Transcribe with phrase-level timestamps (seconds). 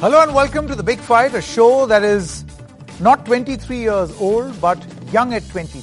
[0.00, 2.46] Hello and welcome to The Big Fight, a show that is
[3.00, 5.82] not 23 years old, but young at 23.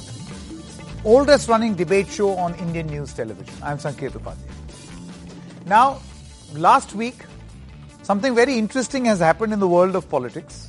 [1.04, 3.54] Oldest running debate show on Indian news television.
[3.62, 5.66] I'm Sanket Upadhyay.
[5.66, 6.00] Now,
[6.52, 7.14] last week,
[8.02, 10.68] something very interesting has happened in the world of politics.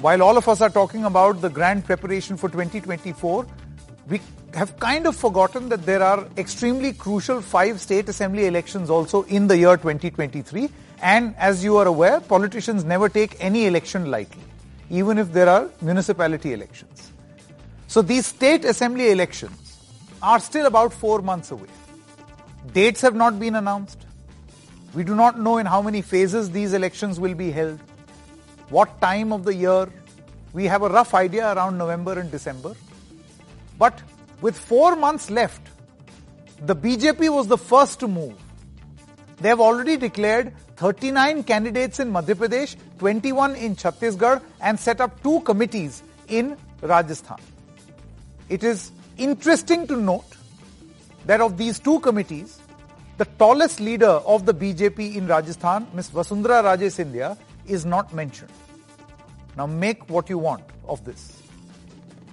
[0.00, 3.46] While all of us are talking about the grand preparation for 2024,
[4.08, 4.20] we
[4.52, 9.46] have kind of forgotten that there are extremely crucial five state assembly elections also in
[9.46, 10.68] the year 2023
[11.02, 14.42] and as you are aware, politicians never take any election lightly,
[14.90, 17.12] even if there are municipality elections.
[17.86, 19.78] So these state assembly elections
[20.22, 21.68] are still about four months away.
[22.72, 24.06] Dates have not been announced.
[24.94, 27.78] We do not know in how many phases these elections will be held,
[28.70, 29.88] what time of the year.
[30.52, 32.74] We have a rough idea around November and December.
[33.78, 34.02] But
[34.40, 35.60] with four months left,
[36.64, 38.34] the BJP was the first to move.
[39.40, 45.22] They have already declared 39 candidates in Madhya Pradesh, 21 in Chhattisgarh, and set up
[45.22, 47.38] two committees in Rajasthan.
[48.48, 50.36] It is interesting to note
[51.26, 52.60] that of these two committees,
[53.18, 56.10] the tallest leader of the BJP in Rajasthan, Ms.
[56.10, 58.52] Vasundhara Raje Scindia, is not mentioned.
[59.56, 61.42] Now make what you want of this.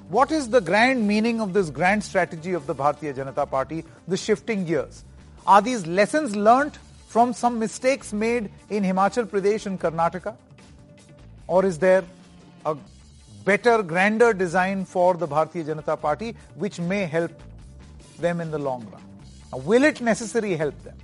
[0.09, 4.17] What is the grand meaning of this grand strategy of the Bharatiya Janata Party, the
[4.17, 5.03] shifting gears?
[5.47, 6.77] Are these lessons learnt
[7.13, 10.35] from some mistakes made in Himachal Pradesh and Karnataka?
[11.45, 12.03] Or is there
[12.65, 12.75] a
[13.45, 17.31] better, grander design for the Bharatiya Janata Party which may help
[18.17, 19.03] them in the long run?
[19.51, 20.97] Now, will it necessarily help them?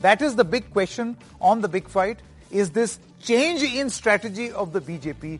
[0.00, 2.18] That is the big question on the big fight.
[2.50, 5.38] Is this change in strategy of the BJP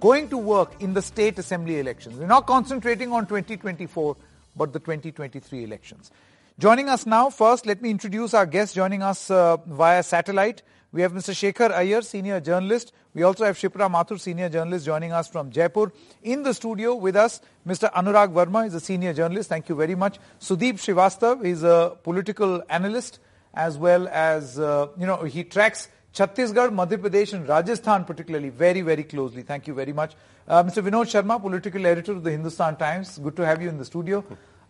[0.00, 2.18] going to work in the state assembly elections?
[2.18, 4.16] We're not concentrating on 2024,
[4.54, 6.10] but the 2023 elections.
[6.56, 10.62] Joining us now, first, let me introduce our guest joining us uh, via satellite.
[10.92, 11.34] We have Mr.
[11.34, 12.92] Shekhar Iyer, senior journalist.
[13.12, 15.90] We also have Shipra Mathur, senior journalist, joining us from Jaipur.
[16.22, 17.92] In the studio with us, Mr.
[17.92, 19.48] Anurag Verma is a senior journalist.
[19.48, 20.20] Thank you very much.
[20.38, 23.18] Sudeep Srivastav is a political analyst,
[23.54, 28.82] as well as, uh, you know, he tracks Chhattisgarh, Madhya Pradesh, and Rajasthan particularly very,
[28.82, 29.42] very closely.
[29.42, 30.14] Thank you very much.
[30.46, 30.84] Uh, Mr.
[30.84, 33.18] Vinod Sharma, political editor of the Hindustan Times.
[33.18, 34.24] Good to have you in the studio.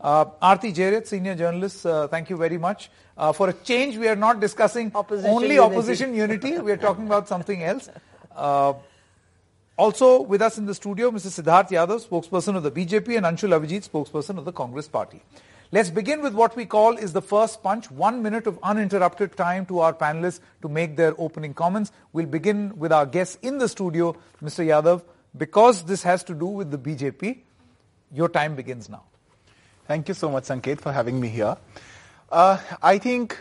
[0.05, 2.91] Uh, Jairath, senior journalist, uh, thank you very much.
[3.17, 5.75] Uh, for a change, we are not discussing opposition only unity.
[5.77, 6.59] opposition unity.
[6.59, 7.89] we are talking about something else.
[8.37, 8.75] Uh,
[9.79, 11.43] also with us in the studio, Mr.
[11.43, 15.23] Siddharth Yadav, spokesperson of the BJP, and Anshul Avijit, spokesperson of the Congress Party.
[15.73, 19.65] Let's begin with what we call is the first punch, one minute of uninterrupted time
[19.67, 21.93] to our panelists to make their opening comments.
[22.13, 24.67] We'll begin with our guests in the studio, Mr.
[24.67, 25.03] Yadav.
[25.35, 27.39] Because this has to do with the BJP,
[28.13, 29.05] your time begins now.
[29.87, 31.57] Thank you so much, Sanket, for having me here.
[32.33, 33.39] Uh, I think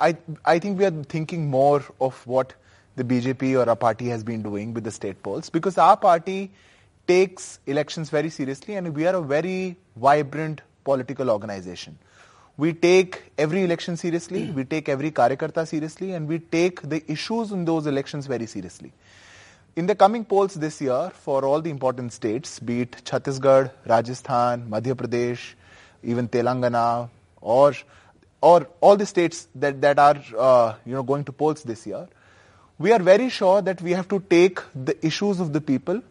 [0.00, 2.54] I, I think we are thinking more of what
[2.96, 6.50] the BJP or our party has been doing with the state polls because our party
[7.06, 11.98] takes elections very seriously and we are a very vibrant political organization.
[12.56, 17.52] We take every election seriously, we take every karyakarta seriously and we take the issues
[17.52, 18.92] in those elections very seriously.
[19.76, 24.68] In the coming polls this year, for all the important states, be it Chhattisgarh, Rajasthan,
[24.70, 25.54] Madhya Pradesh,
[26.04, 27.08] even Telangana,
[27.40, 27.74] or
[28.40, 32.08] or all the states that that are uh, you know going to polls this year,
[32.78, 36.02] we are very sure that we have to take the issues of the people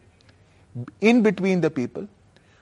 [1.02, 2.08] in between the people.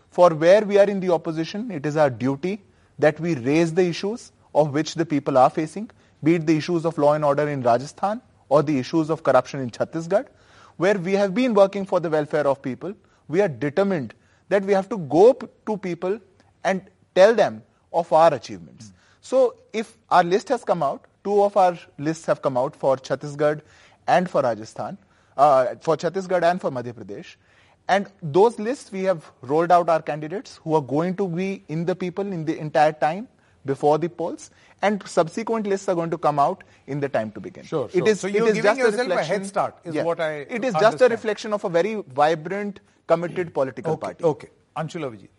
[0.09, 2.62] For where we are in the opposition, it is our duty
[3.00, 5.90] that we raise the issues of which the people are facing,
[6.24, 9.62] be it the issues of law and order in Rajasthan or the issues of corruption
[9.62, 10.28] in Chhattisgarh,
[10.75, 12.94] where we have been working for the welfare of people.
[13.30, 14.13] We are determined
[14.50, 16.19] that we have to go to people
[16.63, 16.81] and
[17.16, 17.64] tell them
[17.94, 18.88] of our achievements.
[18.88, 18.92] Mm.
[19.22, 22.98] So if our list has come out, two of our lists have come out for
[22.98, 23.62] Chhattisgarh
[24.08, 24.98] and for Rajasthan,
[25.38, 27.36] uh, for Chhattisgarh and for Madhya Pradesh.
[27.88, 31.86] And those lists, we have rolled out our candidates who are going to be in
[31.86, 33.28] the people in the entire time
[33.66, 34.50] before the polls,
[34.82, 37.64] and subsequent lists are going to come out in the time to begin.
[37.64, 38.02] Sure, sure.
[38.02, 40.19] It is, so it is giving just yourself a, a, head start, is yeah, what
[40.19, 40.81] I It is understand.
[40.81, 44.24] just a reflection of a very vibrant, committed political okay, party.
[44.24, 45.30] Okay, Anshul Avijit.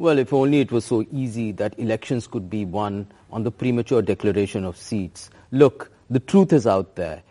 [0.00, 4.00] Well, if only it was so easy that elections could be won on the premature
[4.00, 5.28] declaration of seats.
[5.50, 7.24] Look, the truth is out there.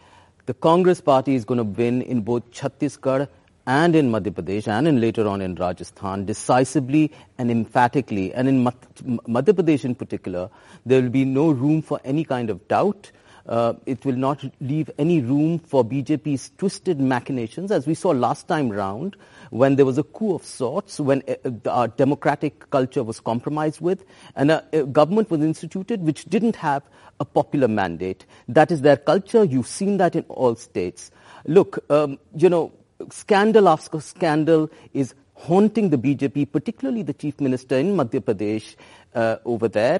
[0.48, 3.30] The Congress party is going to win in both Chhattisgarh
[3.68, 8.34] and in Madhya Pradesh and in later on in Rajasthan decisively and emphatically.
[8.34, 10.50] And in Madhya Pradesh in particular,
[10.86, 13.12] there will be no room for any kind of doubt.
[13.46, 18.50] Uh, it will not leave any room for BJP's twisted machinations, as we saw last
[18.50, 19.16] time round
[19.50, 24.04] when there was a coup of sorts, when uh, our democratic culture was compromised with,
[24.36, 26.84] and a, a government was instituted which didn't have
[27.20, 28.26] a popular mandate.
[28.48, 29.44] That is their culture.
[29.44, 31.12] You've seen that in all states.
[31.46, 32.72] Look, um, you know,
[33.10, 38.76] scandal after scandal is haunting the BJP, particularly the chief minister in Madhya Pradesh
[39.14, 40.00] uh, over there.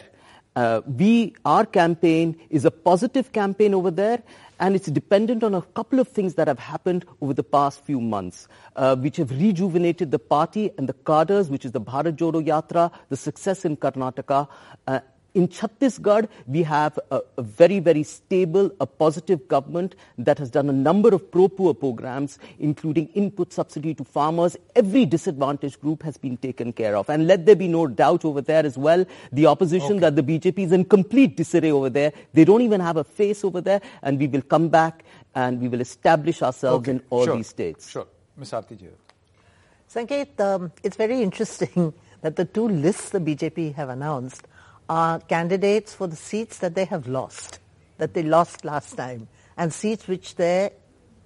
[0.58, 4.24] Uh, we, our campaign is a positive campaign over there,
[4.60, 8.02] and it's dependent on a couple of things that have happened over the past few
[8.02, 12.44] months, uh, which have rejuvenated the party and the cadres, which is the Bharat Jodo
[12.44, 14.48] Yatra, the success in Karnataka,
[14.88, 15.00] uh,
[15.38, 20.68] in Chhattisgarh, we have a, a, very, very stable, a positive government that has done
[20.68, 24.58] a number of pro-poor programs, including input subsidy to farmers.
[24.76, 27.08] Every disadvantaged group has been taken care of.
[27.08, 30.00] And let there be no doubt over there as well, the opposition okay.
[30.00, 32.14] that the BJP is in complete disarray over there.
[32.34, 33.82] They don't even have a face over there.
[34.02, 35.06] And we will come back
[35.36, 36.98] and we will establish ourselves okay.
[36.98, 37.36] in all sure.
[37.36, 37.92] these states.
[37.92, 38.08] Sure.
[38.38, 38.52] Ms.
[38.52, 38.90] Aarti
[39.88, 44.48] Sanket, um, it's very interesting that the two lists the BJP have announced
[44.90, 47.60] are candidates for the seats that they have lost,
[47.98, 50.72] that they lost last time, and seats which they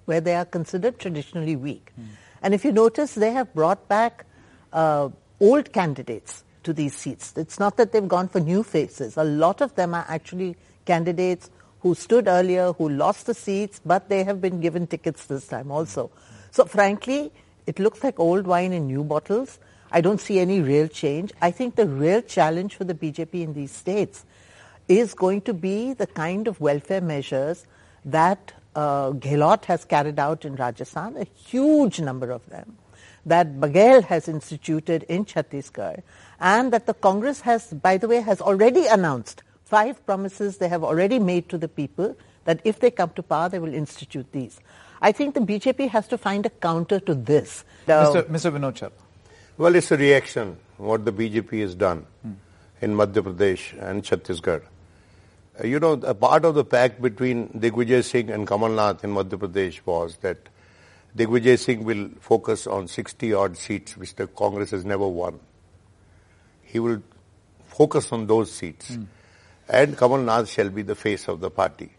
[0.04, 1.92] where they are considered traditionally weak.
[1.98, 2.06] Mm.
[2.42, 4.26] And if you notice, they have brought back
[4.72, 5.10] uh,
[5.40, 7.32] old candidates to these seats.
[7.36, 9.16] It's not that they've gone for new faces.
[9.16, 11.50] A lot of them are actually candidates
[11.80, 15.70] who stood earlier, who lost the seats, but they have been given tickets this time
[15.70, 16.10] also.
[16.50, 17.32] So frankly,
[17.66, 19.58] it looks like old wine in new bottles.
[19.92, 21.32] I don't see any real change.
[21.42, 24.24] I think the real challenge for the BJP in these states
[24.88, 27.66] is going to be the kind of welfare measures
[28.06, 32.78] that uh, Gehlot has carried out in Rajasthan, a huge number of them,
[33.26, 36.02] that Baghel has instituted in Chhattisgarh,
[36.40, 40.82] and that the Congress has, by the way, has already announced five promises they have
[40.82, 44.58] already made to the people that if they come to power, they will institute these.
[45.00, 47.64] I think the BJP has to find a counter to this.
[47.86, 48.24] Mr.
[48.24, 48.92] Mr.
[49.62, 52.32] Well, it's a reaction, what the BJP has done hmm.
[52.80, 54.64] in Madhya Pradesh and Chhattisgarh.
[55.62, 59.14] Uh, you know, a part of the pact between Digvijay Singh and Kamal Nath in
[59.14, 60.48] Madhya Pradesh was that
[61.16, 65.38] Digvijay Singh will focus on 60 odd seats which the Congress has never won.
[66.62, 67.00] He will
[67.62, 68.96] focus on those seats.
[68.96, 69.04] Hmm.
[69.68, 71.92] And Kamal Nath shall be the face of the party.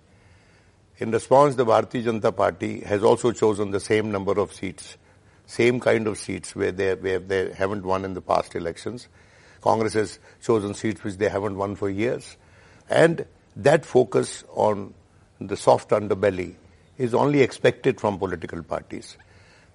[0.97, 4.97] In response, the Bharatiya Janata Party has also chosen the same number of seats
[5.45, 9.07] same kind of seats where they, where they haven't won in the past elections.
[9.61, 12.37] Congress has chosen seats which they haven't won for years.
[12.89, 13.25] And
[13.55, 14.93] that focus on
[15.39, 16.55] the soft underbelly
[16.97, 19.17] is only expected from political parties.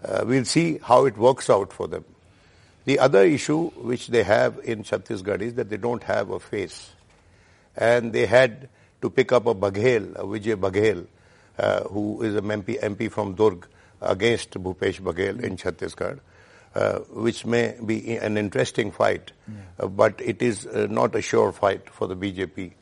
[0.04, 2.04] Uh, we'll see how it works out for them.
[2.84, 6.90] The other issue which they have in Chhattisgarh is that they don't have a face.
[7.76, 8.68] And they had
[9.02, 11.06] to pick up a Baghel, a Vijay Baghel,
[11.58, 13.64] uh, who is a MP, MP from Durg,
[14.00, 16.20] against Bhupesh Baghel in Chhattisgarh,
[16.74, 19.54] uh, which may be an interesting fight, yeah.
[19.80, 22.72] uh, but it is uh, not a sure fight for the BJP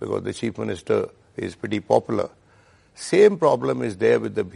[0.00, 2.30] because the chief minister is pretty popular.
[2.94, 4.46] Same problem is there with the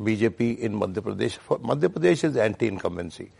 [0.00, 1.38] BJP in Madhya Pradesh.
[1.60, 3.30] Madhya Pradesh is anti-incumbency.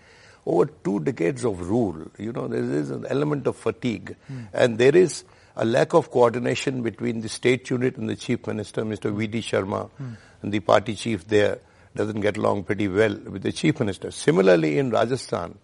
[0.46, 4.48] Over two decades of rule, you know, there is an element of fatigue, mm.
[4.52, 5.24] and there is
[5.56, 9.14] a lack of coordination between the state unit and the chief minister, Mr.
[9.14, 9.40] V.D.
[9.42, 10.16] Sharma, mm.
[10.42, 11.58] and the party chief there
[11.94, 14.10] doesn't get along pretty well with the chief minister.
[14.10, 15.58] Similarly, in Rajasthan,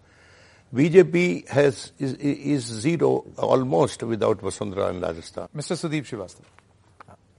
[0.73, 5.47] BJP has is, is zero almost without Vasundhara in Rajasthan.
[5.55, 5.77] Mr.
[5.77, 6.43] Sudeep Srivastava.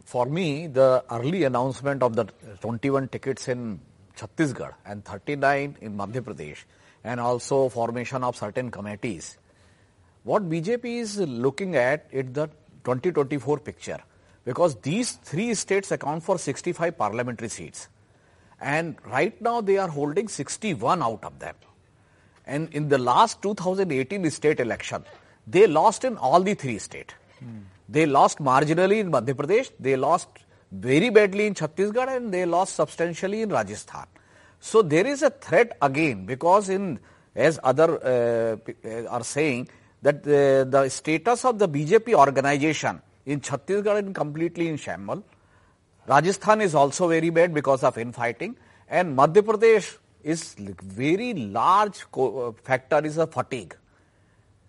[0.04, 2.24] For me, the early announcement of the
[2.60, 3.78] 21 tickets in
[4.16, 6.64] Chhattisgarh and 39 in Madhya Pradesh
[7.04, 9.36] and also formation of certain committees.
[10.24, 12.46] What BJP is looking at is the
[12.84, 13.98] 2024 picture
[14.44, 17.88] because these three states account for 65 parliamentary seats.
[18.60, 21.54] And right now they are holding 61 out of them.
[22.46, 25.04] And in the last 2018 state election,
[25.46, 27.14] they lost in all the three states.
[27.38, 27.58] Hmm.
[27.88, 30.28] They lost marginally in Madhya Pradesh, they lost
[30.70, 34.06] very badly in Chhattisgarh, and they lost substantially in Rajasthan.
[34.60, 36.98] So there is a threat again because in
[37.34, 39.68] as other uh, are saying
[40.02, 45.22] that the, the status of the BJP organization in Chhattisgarh is completely in shambles
[46.08, 48.56] Rajasthan is also very bad because of infighting
[48.88, 53.76] and Madhya Pradesh is very large uh, factor is a fatigue.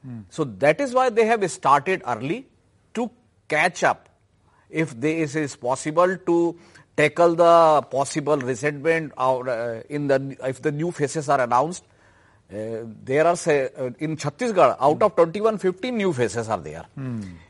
[0.03, 0.19] Hmm.
[0.29, 2.47] So that is why they have started early
[2.93, 3.09] to
[3.47, 4.09] catch up.
[4.69, 6.59] If they, it is possible to
[6.95, 11.83] tackle the possible resentment or, uh, in the if the new faces are announced,
[12.51, 16.85] Uh, there are say, uh, in Chhattisgarh out of 21 15 new faces are there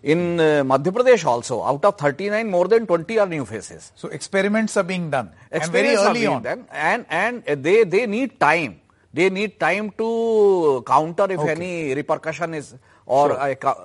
[0.04, 4.10] in uh, madhya pradesh also out of 39 more than 20 are new faces So
[4.10, 5.30] experiments are being done.
[5.52, 6.44] And very Experiments are early being on.
[6.44, 8.74] done, and and uh, they they need time
[9.14, 11.52] they need time to counter if Okay.
[11.52, 12.76] any repercussion is
[13.06, 13.72] or Sure.
[13.72, 13.76] a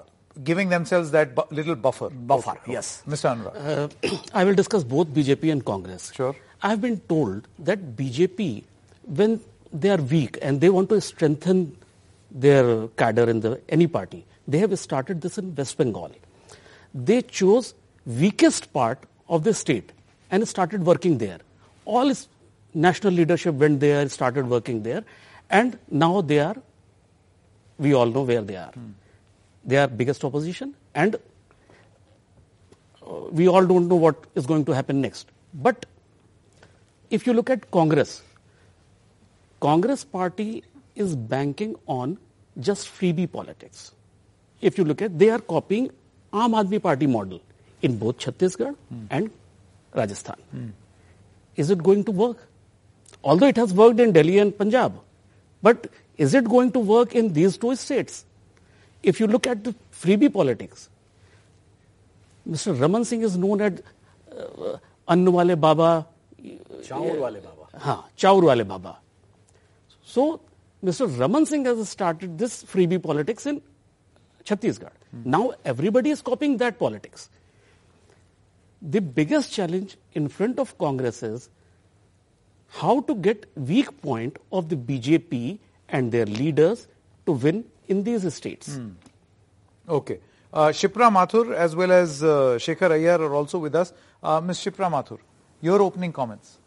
[0.42, 2.10] Giving themselves that bu- little buffer.
[2.10, 3.04] Buffer, yes.
[3.06, 3.26] Mr.
[3.32, 3.54] Anurag.
[4.02, 6.10] Uh, I will discuss both BJP and Congress.
[6.12, 6.34] Sure.
[6.60, 8.64] I have been told that BJP,
[9.06, 9.38] when
[9.74, 11.76] they are weak and they want to strengthen
[12.30, 16.12] their cadre in the any party, they have started this in West Bengal.
[16.94, 17.74] They chose
[18.06, 19.90] weakest part of the state
[20.30, 21.38] and started working there.
[21.84, 22.12] All
[22.72, 25.04] national leadership went there, started working there,
[25.50, 26.56] and now they are.
[27.78, 28.72] We all know where they are.
[29.64, 31.18] They are biggest opposition, and uh,
[33.30, 35.28] we all don't know what is going to happen next.
[35.52, 35.86] But
[37.10, 38.22] if you look at Congress,
[39.64, 40.62] Congress party
[40.94, 42.18] is banking on
[42.60, 43.92] just freebie politics.
[44.60, 45.90] If you look at, they are copying
[46.32, 47.40] Aam Aadmi Party model
[47.82, 49.06] in both Chhattisgarh mm.
[49.10, 49.30] and
[49.94, 50.36] Rajasthan.
[50.54, 50.72] Mm.
[51.56, 52.46] Is it going to work?
[53.22, 54.98] Although it has worked in Delhi and Punjab,
[55.62, 55.86] but
[56.18, 58.24] is it going to work in these two states?
[59.02, 60.90] If you look at the freebie politics,
[62.48, 62.78] Mr.
[62.78, 63.80] Raman Singh is known as
[64.30, 64.76] uh,
[65.08, 66.06] Annu Wale Baba.
[66.82, 67.78] Chaur Wale Baba.
[67.78, 68.98] Haan, Chaur Wale Baba
[70.04, 70.40] so
[70.84, 71.18] Mr.
[71.18, 73.62] Raman Singh has started this freebie politics in
[74.44, 74.90] Chhattisgarh.
[75.24, 77.30] Now everybody is copying that politics.
[78.82, 81.48] The biggest challenge in front of Congress is
[82.68, 85.58] how to get weak point of the BJP
[85.88, 86.86] and their leaders
[87.24, 88.78] to win in these states.
[89.88, 90.18] Okay.
[90.52, 93.92] Uh, Shipra Mathur as well as uh, Shekhar are also with us.
[94.22, 94.58] Uh, Ms.
[94.58, 95.18] Shipra Mathur,
[95.60, 96.58] your opening comments.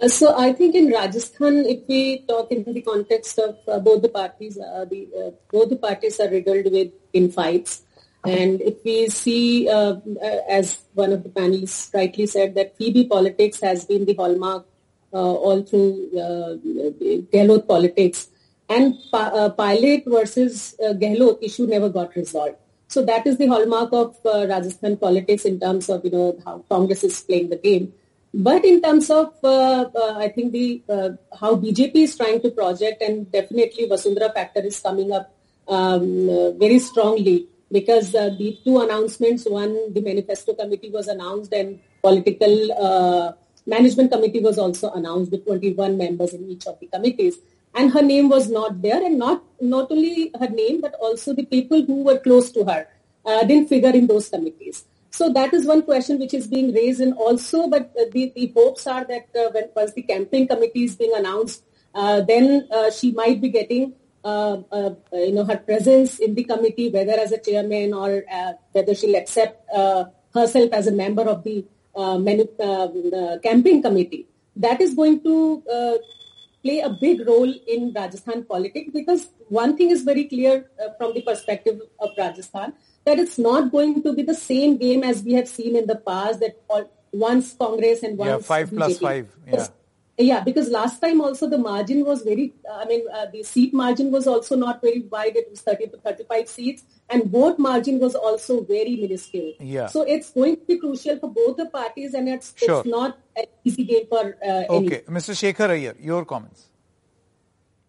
[0.00, 4.02] Uh, So I think in Rajasthan, if we talk in the context of uh, both
[4.02, 7.82] the parties, uh, the uh, both the parties are riddled with infights,
[8.24, 9.94] and if we see, uh,
[10.28, 14.66] uh, as one of the panelists rightly said, that freebie politics has been the hallmark
[15.12, 16.08] all through
[17.32, 18.28] Gehlot politics,
[18.68, 22.56] and pa- Pilot versus uh, Gehlot issue never got resolved.
[22.88, 27.04] So that is the hallmark of Rajasthan politics in terms of you know how Congress
[27.04, 27.92] is playing the game.
[28.32, 32.50] But in terms of, uh, uh, I think the uh, how BJP is trying to
[32.50, 35.34] project, and definitely Vasundhara factor is coming up
[35.66, 41.80] um, very strongly because uh, the two announcements, one the manifesto committee was announced, and
[42.02, 43.32] political uh,
[43.66, 47.36] management committee was also announced with 21 members in each of the committees,
[47.74, 51.46] and her name was not there, and not not only her name but also the
[51.46, 52.86] people who were close to her
[53.26, 54.84] uh, didn't figure in those committees.
[55.10, 58.52] So that is one question which is being raised, and also, but uh, the, the
[58.54, 61.64] hopes are that uh, when once the campaign committee is being announced,
[61.94, 66.90] uh, then she might be getting, uh, uh, you know, her presence in the committee,
[66.90, 69.68] whether as a chairman or uh, whether she'll accept
[70.32, 74.26] herself as a member of the uh, campaign committee.
[74.54, 75.62] That is going to
[76.62, 81.22] play a big role in Rajasthan politics because one thing is very clear from the
[81.22, 82.74] perspective of Rajasthan
[83.10, 85.96] that it's not going to be the same game as we have seen in the
[85.96, 86.88] past that all,
[87.26, 89.00] once Congress and once Yeah, five plus BJP.
[89.10, 89.50] five, yeah.
[89.52, 89.70] Because-
[90.28, 94.10] yeah, because last time also the margin was very, I mean, uh, the seat margin
[94.16, 95.34] was also not very wide.
[95.42, 99.54] It was 30 to 35 seats and vote margin was also very minuscule.
[99.60, 99.86] Yeah.
[99.86, 102.80] So it's going to be crucial for both the parties and it's, Sure.
[102.80, 104.86] it's not an easy game for uh, any.
[104.88, 105.00] Okay.
[105.08, 105.32] Mr.
[105.42, 106.66] Shekhar Iyer, your comments.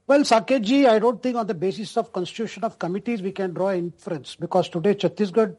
[0.08, 3.72] Well, Sanketji, I don't think on the basis of constitution of committees we can draw
[3.72, 5.56] inference because today Chhattisgarh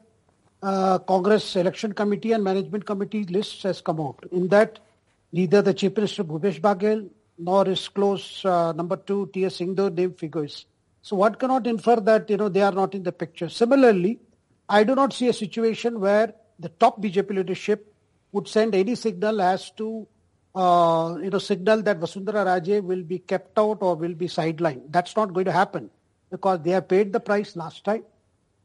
[0.63, 4.25] uh, Congress Election Committee and Management Committee lists has come out.
[4.31, 4.79] In that,
[5.33, 7.09] neither the Chief Minister Bhupesh Baghel
[7.39, 9.59] nor his close uh, number two T.S.
[9.59, 10.67] Singhdeo name figures.
[11.03, 13.49] So one cannot infer that you know they are not in the picture.
[13.49, 14.21] Similarly,
[14.69, 17.93] I do not see a situation where the top BJP leadership
[18.33, 20.07] would send any signal as to
[20.55, 24.83] uh, you know, signal that Vasundhara Raje will be kept out or will be sidelined.
[24.91, 25.91] That's not going to happen
[26.31, 28.05] because they have paid the price last time.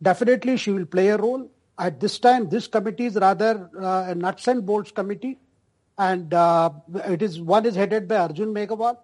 [0.01, 1.49] Definitely she will play a role.
[1.79, 5.37] At this time, this committee is rather uh, a nuts and bolts committee
[5.97, 6.71] and uh,
[7.05, 8.97] it is one is headed by Arjun Meghwal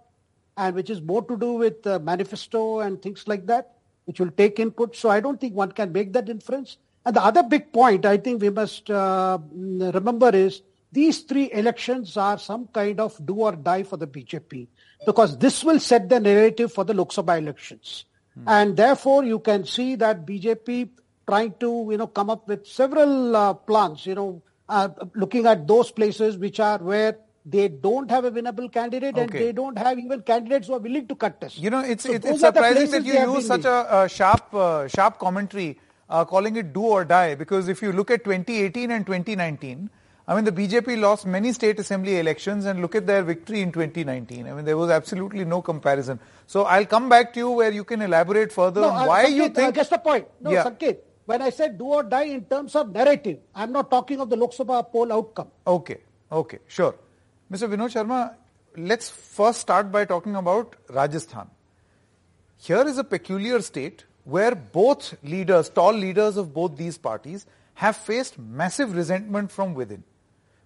[0.58, 3.74] and which is more to do with uh, manifesto and things like that,
[4.06, 4.96] which will take input.
[4.96, 6.78] So I don't think one can make that inference.
[7.06, 10.62] And the other big point I think we must uh, remember is
[10.94, 14.68] these three elections are some kind of do or die for the BJP
[15.06, 18.06] because this will set the narrative for the Lok Sabha elections.
[18.48, 20.90] And therefore you can see that BJP
[21.28, 25.68] trying to, you know, come up with several uh, plans, you know, uh, looking at
[25.68, 30.00] those places which are where they don't have a winnable candidate and they don't have
[30.00, 31.60] even candidates who are willing to contest.
[31.60, 34.88] You know, it's, So it's, it's surprising that you use such a, a sharp, uh,
[34.88, 37.36] sharp commentary, uh, calling it do or die.
[37.36, 39.90] Because if you look at 2018 and 2019,
[40.26, 43.74] I mean, the BJP lost many state assembly elections, and look at their victory in
[43.74, 44.48] 2019.
[44.48, 46.20] I mean, there was absolutely no comparison.
[46.48, 49.26] So I'll come back to you where you can elaborate further No, on uh, why
[49.26, 49.76] Sanket, you uh, think.
[49.76, 50.28] just a point.
[50.40, 50.64] No, Yeah.
[50.64, 54.30] Sanket, when I said do or die in terms of narrative, I'm not talking of
[54.30, 55.50] the Lok Sabha poll outcome.
[55.68, 55.98] Okay,
[56.32, 56.96] okay, sure.
[57.52, 57.68] Mr.
[57.70, 58.36] Vinod Sharma,
[58.78, 61.50] let's first start by talking about Rajasthan.
[62.58, 67.98] Here is a peculiar state where both leaders, tall leaders of both these parties, have
[67.98, 70.04] faced massive resentment from within.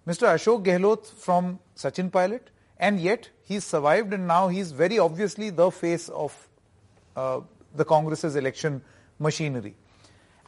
[0.08, 0.26] Mr.
[0.26, 2.48] Ashok Gehlot from Sachin Pilot,
[2.78, 6.48] and yet he's survived and now he's very obviously the face of
[7.14, 7.40] uh,
[7.74, 8.80] the Congress's election
[9.18, 9.74] machinery.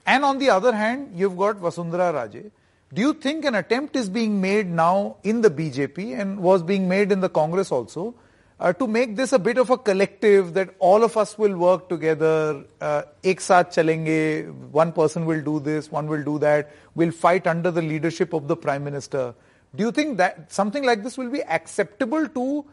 [0.07, 2.51] And on the other hand, you've got Vasundhara Raje.
[2.95, 6.89] Do you think an attempt is being made now in the BJP and was being
[6.89, 8.15] made in the Congress also
[8.59, 11.89] uh, to make this a bit of a collective that all of us will work
[11.91, 17.13] together, uh, ek saath chalenge, one person will do this, one will do that, we'll
[17.13, 19.35] fight under the leadership of the Prime Minister.
[19.75, 22.65] Do you think that something like this will be acceptable to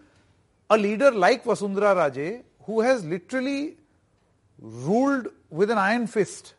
[0.69, 3.77] a leader like Vasundhara Raje who has literally
[4.59, 6.53] ruled with an iron fist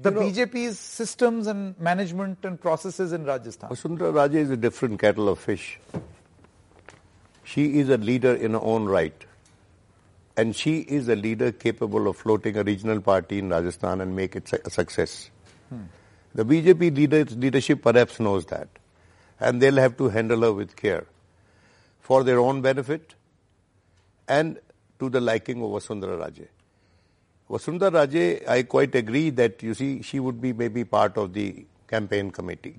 [0.00, 3.68] the BJP's systems and management and processes in Rajasthan.
[3.68, 5.80] Vasundhara Raje is a different kettle of fish.
[7.42, 9.24] She is a leader in her own right.
[10.36, 14.36] And she is a leader capable of floating a regional party in Rajasthan and make
[14.36, 15.30] it a success.
[15.68, 15.82] Hmm.
[16.34, 18.68] The BJP leader, leadership perhaps knows that.
[19.40, 21.06] And they'll have to handle her with care
[22.00, 23.14] for their own benefit
[24.26, 24.58] and
[24.98, 26.48] to the liking of Vasundhara Raje.
[27.48, 31.66] Vasundhara Raje, I quite agree that you see she would be maybe part of the
[31.86, 32.76] campaign committee.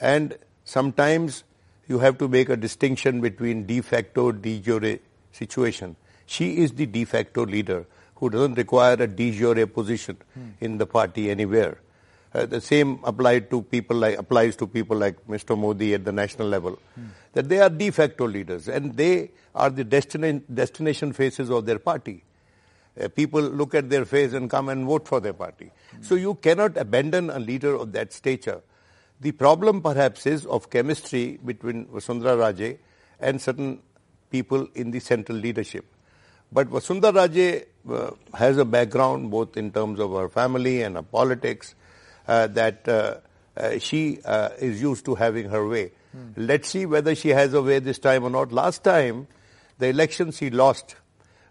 [0.00, 1.44] And sometimes
[1.88, 4.98] you have to make a distinction between de facto, de jure
[5.32, 5.96] situation.
[6.26, 10.50] She is the de facto leader who doesn't require a de jure position hmm.
[10.60, 11.78] in the party anywhere.
[12.34, 15.56] Uh, the same applied to people like applies to people like Mr.
[15.56, 16.80] Modi at the national level.
[17.32, 21.78] That they are de facto leaders and they are the destina- destination faces of their
[21.78, 22.24] party.
[23.00, 25.70] Uh, people look at their face and come and vote for their party.
[26.00, 28.62] So you cannot abandon a leader of that stature.
[29.20, 32.78] The problem perhaps is of chemistry between Vasundhara Raje
[33.20, 33.80] and certain
[34.30, 35.84] people in the central leadership.
[36.50, 41.02] But Vasundhara Raje uh, has a background both in terms of her family and her
[41.02, 41.76] politics
[42.26, 43.16] that uh,
[43.56, 45.92] uh, she uh, is used to having her way.
[46.36, 48.52] Let's see whether she has a way this time or not.
[48.52, 49.26] Last time,
[49.78, 50.94] the election she lost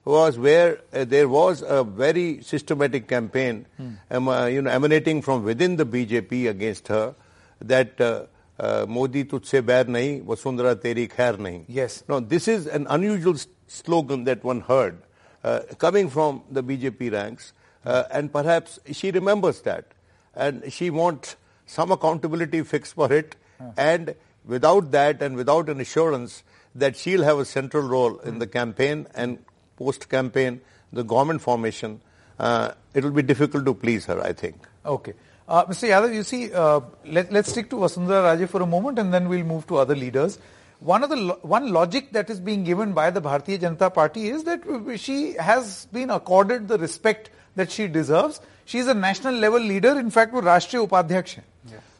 [0.06, 3.66] was where uh, there was a very systematic campaign
[4.12, 7.16] um, uh, you know, emanating from within the BJP against her
[7.60, 8.26] that uh,
[8.60, 11.64] uh, Modi tujhse bair nahi, Vasundhara teri khair nahi.
[11.68, 12.04] Yes.
[12.08, 13.36] Now, this is an unusual
[13.68, 15.02] slogan that one heard
[15.44, 17.54] uh, coming from the BJP ranks,
[17.86, 19.93] uh, and perhaps she remembers that,
[20.36, 23.36] and she wants some accountability fixed for it,
[23.78, 24.16] and
[24.46, 26.44] without that, and without an assurance
[26.76, 29.38] that she'll have a central role in the campaign and
[29.78, 30.60] post-campaign,
[30.92, 32.02] the government formation,
[32.40, 34.56] uh, it will be difficult to please her, I think.
[34.86, 35.14] Okay.
[35.48, 35.90] Uh, Mr.
[35.90, 39.28] Yadav, you see, uh, let, let's stick to Vasundhara Raje for a moment and then
[39.28, 40.40] we'll move to other leaders.
[40.80, 44.30] One of the lo- one logic that is being given by the Bharatiya Janata Party
[44.30, 44.62] is that
[44.98, 48.41] she has been accorded the respect that she deserves.
[48.65, 49.99] She is a national level leader.
[49.99, 51.45] In fact, वो राष्ट्रीय उपाध्यक्ष है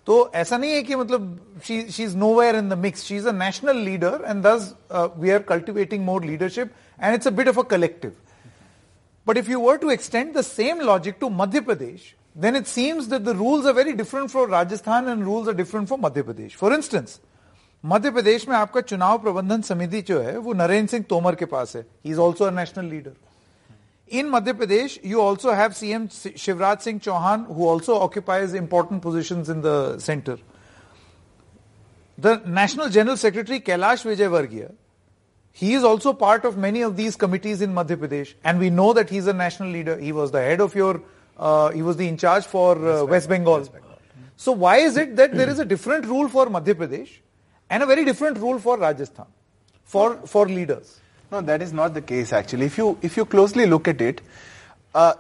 [0.07, 3.03] तो ऐसा नहीं है कि मतलब she she is nowhere in the mix.
[3.03, 7.27] She is a national leader and thus uh, we are cultivating more leadership and it's
[7.27, 8.15] a bit of a collective.
[9.27, 13.09] But if you were to extend the same logic to Madhya Pradesh, then it seems
[13.09, 16.53] that the rules are very different for Rajasthan and rules are different for Madhya Pradesh.
[16.53, 17.21] For instance,
[17.85, 21.75] Madhya Pradesh में आपका चुनाव प्रबंधन समिति जो है वो नरेंद्र सिंह तोमर के पास
[21.77, 23.13] है he is also a national leader
[24.08, 29.50] in Madhya Pradesh, you also have CM Shivraj Singh Chauhan, who also occupies important positions
[29.50, 30.38] in the center.
[32.18, 34.74] The National General Secretary Kailash Vijayvargiya,
[35.52, 38.92] he is also part of many of these committees in Madhya Pradesh, and we know
[38.94, 39.98] that he's a national leader.
[39.98, 41.02] He was the head of your,
[41.38, 43.68] uh, he was the in charge for uh, West, Bengal.
[44.36, 47.10] So why is it that there is a different rule for Madhya Pradesh
[47.70, 49.28] and a very different rule for Rajasthan,
[49.84, 51.00] for for leaders?
[51.34, 52.66] No, that is not the case actually.
[52.68, 54.22] If you if you closely look at it,
[54.94, 55.14] uh,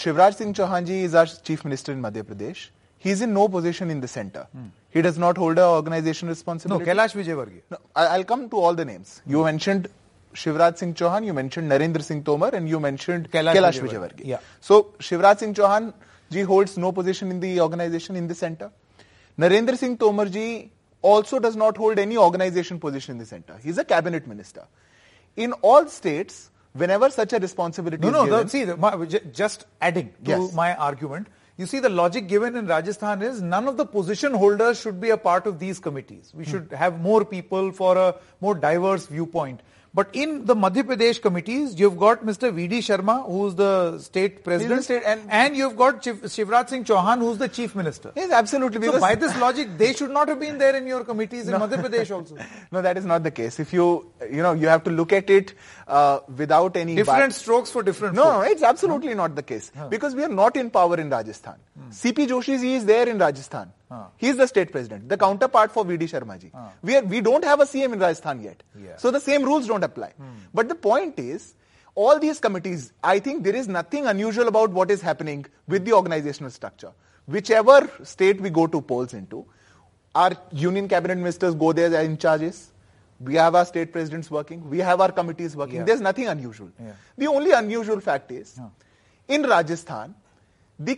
[0.00, 2.68] Shivraj Singh Chauhan ji is our chief minister in Madhya Pradesh.
[3.06, 4.46] He is in no position in the center.
[4.90, 6.84] He does not hold an organization responsibility.
[6.84, 6.92] No.
[6.94, 7.62] Kailash Vijayvargiya.
[7.72, 9.20] No, I- I'll come to all the names.
[9.26, 9.88] You mentioned
[10.34, 13.90] Shivraj Singh Chauhan, you mentioned Narendra Singh Tomar, and you mentioned Kailash Kailash, Vijayvargiya.
[13.98, 14.26] Vijayvargiya.
[14.36, 14.40] Yeah.
[14.60, 15.92] So Shivraj Singh Chauhan
[16.30, 18.70] ji holds no position in the organization in the center.
[19.38, 20.70] Narendra Singh Tomar ji
[21.02, 23.58] also does not hold any organization position in the center.
[23.62, 24.64] He's a cabinet minister.
[25.38, 29.06] In all states, whenever such a responsibility No, is no, given, the, see, the, my,
[29.42, 30.52] just adding to Yes.
[30.52, 34.80] my argument, you see the logic given in Rajasthan is none of the position holders
[34.80, 36.32] should be a part of these committees.
[36.34, 36.50] We hmm.
[36.50, 39.60] should have more people for a more diverse viewpoint.
[39.98, 42.52] But in the Madhya Pradesh committees, you've got Mr.
[42.56, 42.78] V.D.
[42.88, 47.48] Sharma, who's the state president, state- and- you've got Shiv- Shivraj Singh Chauhan, who's the
[47.48, 48.12] chief minister.
[48.14, 48.86] yes, absolutely.
[48.86, 51.82] So by this logic, they should not have been there in your committees in Madhya
[51.86, 52.36] Pradesh also.
[52.70, 53.58] no, that is not the case.
[53.58, 53.88] If you,
[54.30, 55.54] you know, you have to look at it
[55.88, 58.52] uh, without any Different strokes for different No, no, folks.
[58.52, 61.56] it's absolutely not the case because we are not in power in Rajasthan.
[61.90, 63.72] CP Joshi is there in Rajasthan.
[64.16, 66.50] He is the state president, the counterpart for VD Sharma ji.
[66.82, 68.96] We are, we don't have a CM in Rajasthan yet, Yeah.
[68.96, 70.10] so the same rules don't apply.
[70.16, 70.24] Hmm.
[70.52, 71.54] But the point is,
[71.94, 75.92] all these committees, I think there is nothing unusual about what is happening with the
[75.94, 76.92] organizational structure.
[77.26, 79.44] Whichever state we go to polls into,
[80.14, 82.72] our union cabinet ministers go there as in charges.
[83.20, 84.68] We have our state presidents working.
[84.70, 85.76] We have our committees working.
[85.76, 85.84] Yeah.
[85.84, 86.70] There's nothing unusual.
[86.80, 86.92] Yeah.
[87.16, 88.58] The only unusual fact is,
[89.26, 90.14] in Rajasthan,
[90.78, 90.96] the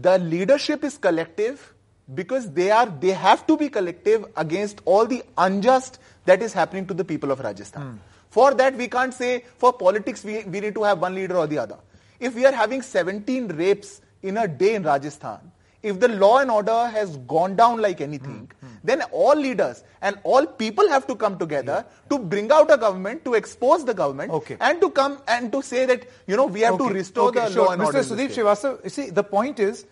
[0.00, 1.74] the leadership is collective
[2.14, 6.86] because they are they have to be collective against all the unjust that is happening
[6.86, 7.82] to the people of Rajasthan.
[7.82, 7.96] Hmm.
[8.30, 11.46] For that, we can't say for politics we, we need to have one leader or
[11.46, 11.76] the other.
[12.18, 15.38] If we are having 17 rapes in a day in Rajasthan,
[15.82, 18.74] if the law and order has gone down like anything, hmm, hmm.
[18.84, 23.24] then all leaders and all people have to come together to bring out a government,
[23.24, 24.56] to expose the government, Okay.
[24.60, 27.52] and to come and to say that, you know, we have to restore okay, the
[27.52, 27.64] sure.
[27.64, 27.86] law and Mr.
[27.86, 28.02] order.
[28.02, 28.84] the Sudeep state.
[28.84, 29.86] You see, the point is,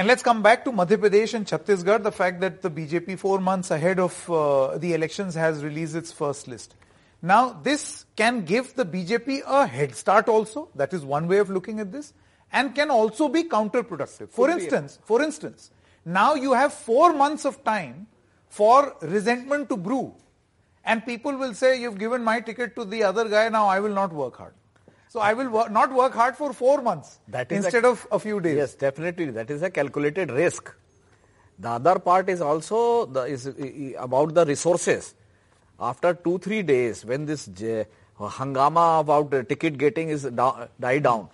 [0.00, 3.38] and let's come back to Madhya Pradesh and Chhattisgarh, the fact that the BJP four
[3.38, 6.74] months ahead of uh, the elections has released its first list.
[7.20, 10.70] Now, this can give the BJP a head start also.
[10.74, 12.14] That is one way of looking at this.
[12.50, 14.30] And can also be counterproductive.
[14.30, 15.70] For instance, for instance,
[16.06, 18.06] now you have four months of time
[18.48, 20.14] for resentment to brew.
[20.82, 23.92] And people will say, you've given my ticket to the other guy, now I will
[23.92, 24.54] not work hard.
[25.12, 28.18] So I will not work hard for four months That is instead a- of a
[28.24, 28.56] few days.
[28.56, 29.30] Yes, definitely.
[29.38, 30.72] That is a calculated risk.
[31.58, 33.46] The other part is also the, is
[33.98, 35.14] about the resources.
[35.80, 41.28] After two, three days, when this hangama about uh, ticket getting is da- die down,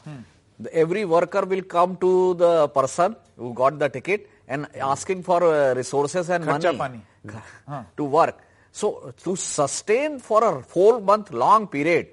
[0.58, 5.44] the- every worker will come to the person who got the ticket and asking for
[5.44, 7.84] uh, resources and Kharcha money pani.
[7.98, 8.38] to work.
[8.72, 12.08] So to sustain for a four month long period,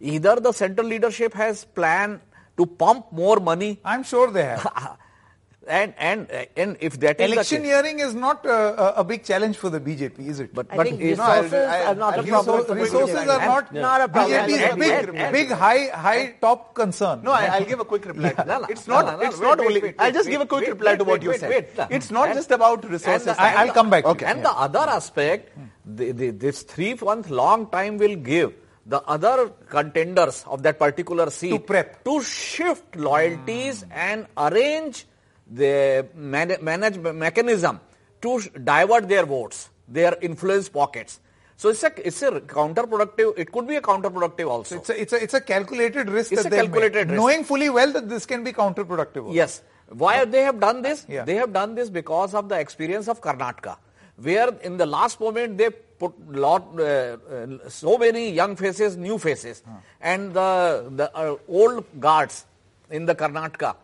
[0.00, 2.20] either the central leadership has planned
[2.56, 4.96] to pump more money I'm sure they have.
[5.66, 9.24] and and and if that is the case, Electioneering is not uh, a, a big
[9.24, 10.54] challenge for the BJP, is it?
[10.54, 12.58] but I but think if- resources I'll- are not I'll a problem.
[12.58, 13.28] you for the resources BJP.
[13.28, 14.40] are And not, not a problem.
[14.50, 17.22] BJP's And- big, and- and- big high, high top concern.
[17.22, 18.30] No, I, I'll give a quick reply.
[18.32, 19.06] to No, no, it's not.
[19.06, 19.80] no, no, it's wait, not wait, only.
[19.80, 21.50] wait, I'll just wait, give a quick wait, reply wait, to what wait, you said.
[21.50, 21.86] wait.
[21.90, 23.24] It's not And- just about resources.
[23.24, 24.26] the- I- I'll come back Okay.
[24.26, 28.52] And the other aspect, the, the, this three month long time will give
[28.86, 32.04] the other contenders of that particular seat To prep.
[32.04, 35.06] to shift loyalties and arrange
[35.50, 37.80] the man, manage mechanism
[38.22, 41.20] to sh- divert their votes, their influence pockets.
[41.56, 43.38] So it's a it's a counterproductive.
[43.38, 44.76] It could be a counterproductive also.
[44.76, 47.16] It's a, it's a, it's a calculated risk It's that a calculated risk.
[47.20, 49.22] knowing fully well that this can be counterproductive.
[49.24, 49.32] also.
[49.32, 49.62] Yes.
[49.88, 51.06] Why they have done this?
[51.08, 51.24] Yeah.
[51.24, 53.76] They have done this because of the experience of Karnataka,
[54.16, 59.18] where in the last moment they put lot uh, uh, so many young faces, new
[59.18, 59.62] faces,
[60.00, 62.44] and the the uh, old guards
[62.90, 63.76] in the Karnataka,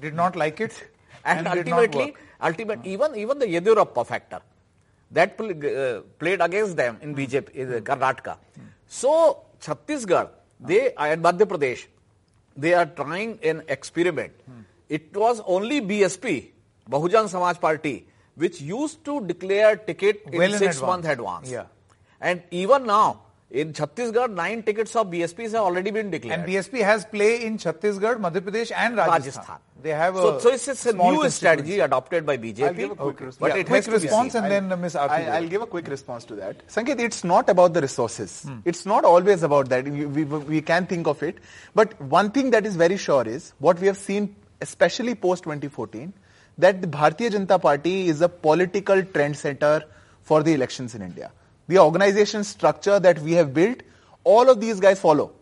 [0.00, 0.72] Did not like it.
[1.24, 2.14] and, not ultimately, work.
[2.42, 4.40] ultimate even even the Yediyurappa factor
[5.10, 8.36] that pl- uh, played against them in BJP in uh, Karnataka.
[8.86, 10.28] So Chhattisgarh,
[10.60, 11.86] they and Madhya Pradesh,
[12.56, 14.32] they are trying an experiment.
[14.88, 16.46] It was only BSP,
[16.90, 18.06] Bahujan Samaj Party,
[18.38, 20.90] which used to declare ticket in Well in six advance.
[20.90, 21.50] month advance.
[21.50, 21.66] Yeah.
[22.20, 26.40] And even now, in Chhattisgarh, nine tickets of BSPs have already been declared.
[26.40, 29.20] And BSP has play in Chhattisgarh, Madhya Pradesh and Rajasthan.
[29.22, 29.56] Rajasthan.
[29.80, 32.66] They have a so, so it's, it's a small new strategy adopted by BJP.
[32.66, 33.38] I'll give a quick response.
[33.38, 34.42] But Yeah, it quick has to be response seen.
[34.42, 34.94] and then uh, Ms.
[34.94, 35.10] Aarti.
[35.10, 36.66] I, I'll give a quick response to that.
[36.68, 38.44] Sanket, it's not about the resources.
[38.64, 39.84] It's not always about that.
[39.88, 41.38] We, we, we can think of it.
[41.76, 46.12] But one thing that is very sure is what we have seen, especially post 2014,
[46.58, 49.84] that the Bharatiya Janata Party is a political trend setter
[50.22, 51.30] for the elections in India.
[51.68, 53.82] The organization structure that we have built,
[54.24, 55.32] all of these guys follow.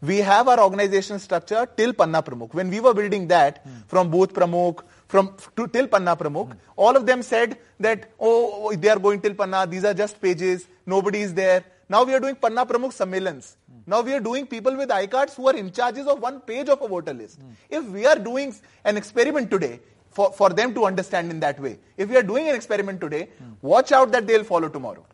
[0.00, 2.52] We have our organization structure till Panna Pramukh.
[2.52, 3.70] When we were building that, hmm.
[3.86, 6.58] from Booth Pramukh, from to till Panna Pramukh, hmm.
[6.76, 10.20] all of them said that, oh, oh, they are going till Panna, these are just
[10.20, 11.64] pages, nobody is there.
[11.88, 13.56] Now we are doing Panna Pramukh Sammelans.
[13.70, 13.78] Hmm.
[13.86, 16.68] Now we are doing people with I cards who are in charges of one page
[16.68, 17.40] of a voter list.
[17.70, 19.80] If we are doing an experiment today,
[20.14, 21.78] for, for them to understand in that way.
[21.96, 23.28] If we are doing an experiment today,
[23.62, 25.04] watch out that they'll follow tomorrow.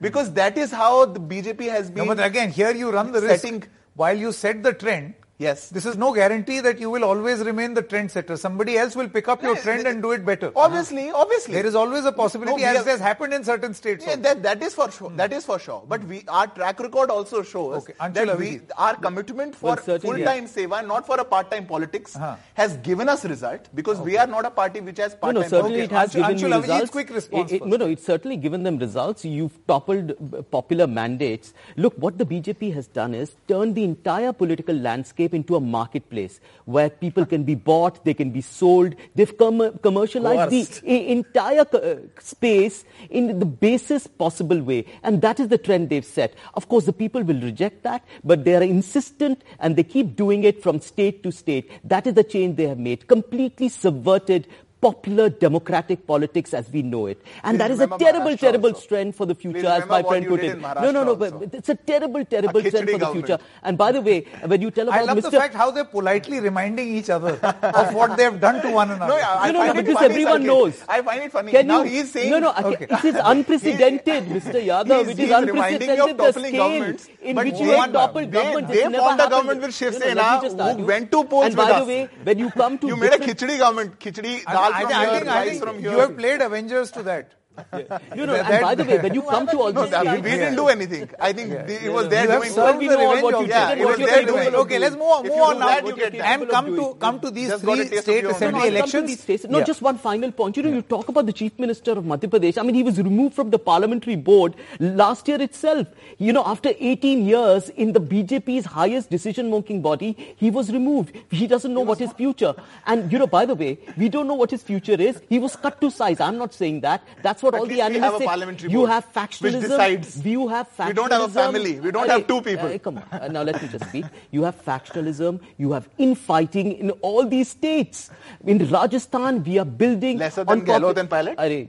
[0.00, 2.06] Because that is how the BJP has been.
[2.06, 3.68] No, but again, here you run the risk.
[3.94, 5.60] While you set the trend, Yes.
[5.70, 8.38] this is no guarantee that you will always remain the trendsetter.
[8.38, 10.52] Somebody else will pick up your Yeah, trend and do it better.
[10.54, 11.54] Obviously, obviously.
[11.54, 14.04] There is always a possibility, No, as have- has happened in certain states.
[14.06, 15.10] Yeah, that, that is for sure.
[15.22, 15.82] That is for sure.
[15.88, 19.98] But we, our track record also shows Okay, Anshul that we, our commitment for Well,
[19.98, 22.36] full-time seva, not for a part-time politics, Uh-huh.
[22.54, 25.48] has given us result because we are not a party which has part-time no, no
[25.48, 25.92] certainly politics.
[25.92, 26.90] it has Anshul- given Anshul, you Avijit's results.
[26.98, 29.24] quick response It- it- no, no, it's certainly given them results.
[29.24, 30.12] You've toppled
[30.50, 31.54] popular mandates.
[31.76, 36.40] Look, what the BJP has done is turned the entire political landscape into a marketplace
[36.64, 38.94] where people can be bought, they can be sold.
[39.14, 44.86] They've com- commercialized the entire co- uh, space in the basest possible way.
[45.02, 46.34] And that is the trend they've set.
[46.54, 50.44] Of course, the people will reject that, but they are insistent and they keep doing
[50.44, 51.70] it from state to state.
[51.84, 53.06] That is the change they have made.
[53.06, 54.46] Completely subverted
[54.80, 57.20] popular democratic politics as we know it.
[57.44, 58.80] And that is a terrible, Maharashtra terrible also.
[58.80, 60.58] strand for the future, as my friend put it.
[60.60, 63.26] No, no, no, but it's a terrible, terrible A trend for the government.
[63.26, 63.38] future.
[63.62, 65.30] And by the way, when you tell I love Mr.
[65.30, 69.12] the fact how they're politely reminding each other of what they've done to one another.
[69.12, 70.82] No, yeah, I No, no, find no, it because funny, everyone knows.
[70.88, 71.52] I find it funny.
[71.52, 72.86] Can now you, he's saying no, no, Okay.
[72.90, 74.64] it is unprecedented, Mr.
[74.64, 75.08] Yadav.
[75.08, 78.72] It is he's reminding you of unprecedented the scale in which you have toppled governments.
[78.72, 81.56] they formed a government with Shiv No, no, let Sena who went to polls And
[81.56, 84.82] by the way, when you come to You made a khichdi government, khichdi dal I,
[84.82, 87.32] from I think, I think you have played Avengers to that.
[88.16, 90.22] No, That- and by the way, when you come to all No, these that, we
[90.22, 91.08] didn't do anything.
[91.18, 93.78] I think the, it was there doing we know what you did.
[93.78, 94.54] It It was there doing.
[94.54, 95.78] Okay, let's move on, move on now.
[95.78, 98.68] you get and come to come to these Just got a three state assembly No,
[98.70, 99.44] no, I'll come to elections.
[99.48, 100.56] No, just one final point.
[100.56, 102.58] You know, you talk about the chief minister of Madhya Pradesh.
[102.58, 105.86] I mean, he was removed from the parliamentary board last year itself.
[106.18, 111.16] You know, after 18 years in the BJP's highest decision-making body, he was removed.
[111.30, 112.54] He doesn't know what his future.
[112.86, 115.20] And you know, by the way, we don't know what his future is.
[115.28, 116.20] He was cut to size.
[116.20, 117.02] I'm not saying that.
[117.22, 118.26] That's what At all the least we have analysts a say.
[118.26, 119.60] parliamentary You board have which factionalism.
[119.62, 120.24] decides.
[120.26, 120.86] You have factionalism.
[120.88, 121.80] We don't have a family.
[121.80, 122.66] We don't have two people.
[122.72, 123.04] Uh, come on.
[123.20, 124.04] Uh, now let me just speak.
[124.30, 125.40] You have factionalism.
[125.58, 128.10] You have infighting in all these states.
[128.44, 131.34] In Rajasthan, we are building Lesser than Gehlot popu- and Pilot?
[131.38, 131.68] Arre,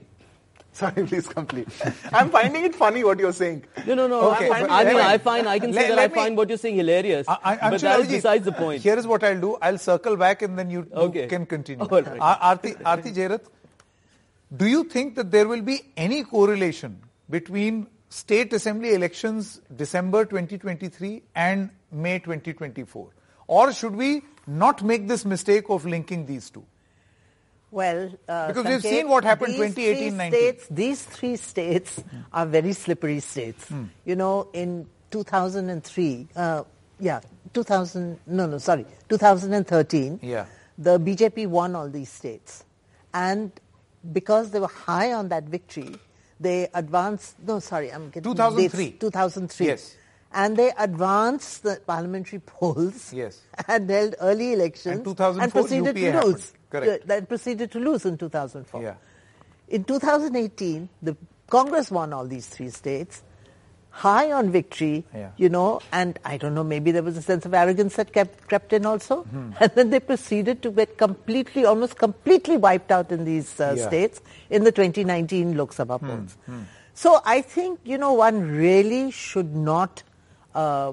[0.74, 1.68] Sorry, please complete.
[2.14, 3.64] I'm finding it funny what you're saying.
[3.86, 4.30] No, no, no.
[4.32, 6.20] Okay, I, but I mean, I find I can say let- that let I me-
[6.22, 7.28] find what you're saying hilarious.
[7.28, 8.80] I- I- but Anshul that's Avijit, besides the point.
[8.82, 9.58] Here is what I'll do.
[9.60, 11.84] I'll circle back and then you, you can continue.
[11.84, 12.18] All right.
[12.18, 13.42] Ar- Aarti, Aarti Jairath,
[14.56, 21.22] do you think that there will be any correlation between state assembly elections December 2023
[21.34, 23.08] and May 2024?
[23.46, 26.64] Or should we not make this mistake of linking these two?
[27.70, 30.38] Well, uh, Because we've seen what happened these 2018, three 19.
[30.40, 33.66] States, these three states are very slippery states.
[34.04, 36.64] You know, in 2003, uh,
[37.00, 37.20] yeah,
[37.54, 40.44] 2000, no, no, sorry, 2013, Yeah.
[40.76, 42.64] the BJP won all these states.
[43.14, 43.52] And
[44.12, 45.94] because they were high on that victory,
[46.40, 48.84] they advanced, no, sorry, I'm getting 2003.
[48.86, 49.66] dates, 2003.
[49.66, 49.96] Yes.
[50.34, 53.40] And they advanced the parliamentary polls Yes.
[53.68, 56.32] and held early elections And 2004 and proceeded UPA to happened.
[56.32, 56.52] lose.
[56.70, 57.06] Correct.
[57.06, 58.82] That proceeded to lose in 2004.
[58.82, 58.94] Yeah.
[59.68, 61.16] In 2018, the
[61.48, 63.22] Congress won all these three states,
[63.92, 65.30] high on victory, Yeah.
[65.36, 68.48] you know, and I don't know, maybe there was a sense of arrogance that kept
[68.48, 69.22] crept in also.
[69.24, 69.50] Hmm.
[69.60, 73.86] And then they proceeded to get completely, almost completely wiped out in these uh, Yeah.
[73.86, 76.06] states in the 2019 Lok Sabha Hmm.
[76.08, 76.36] polls.
[76.94, 80.02] So I think, you know, one really should not
[80.54, 80.92] uh,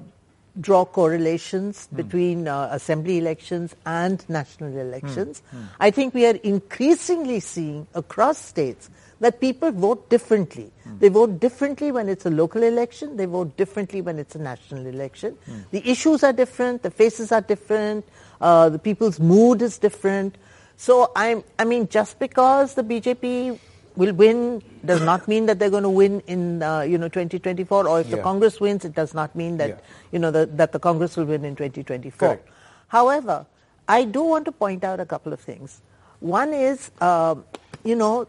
[0.60, 1.96] draw correlations Hmm.
[1.96, 5.42] between uh, assembly elections and national elections.
[5.78, 10.72] I think we are increasingly seeing across states that people vote differently.
[10.98, 13.16] They vote differently when it's a local election.
[13.16, 15.36] They vote differently when it's a national election.
[15.70, 16.82] The issues are different.
[16.82, 18.06] The faces are different.
[18.40, 20.36] Uh, the people's mood is different.
[20.76, 23.58] So I'm, I mean, just because the BJP
[23.96, 27.86] will win does not mean that they're going to win in uh, you know 2024
[27.88, 29.76] or if the Congress wins it does not mean that Yeah.
[30.12, 32.48] you know the, that the Congress will win in 2024 Correct.
[32.88, 33.46] however
[33.88, 35.82] I do want to point out a couple of things
[36.20, 37.44] one is um,
[37.84, 38.28] you know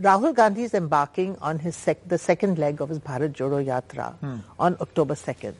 [0.00, 4.14] Rahul Gandhi is embarking on his sec- the second leg of his Bharat Jodo Yatra
[4.58, 5.54] on October 2nd.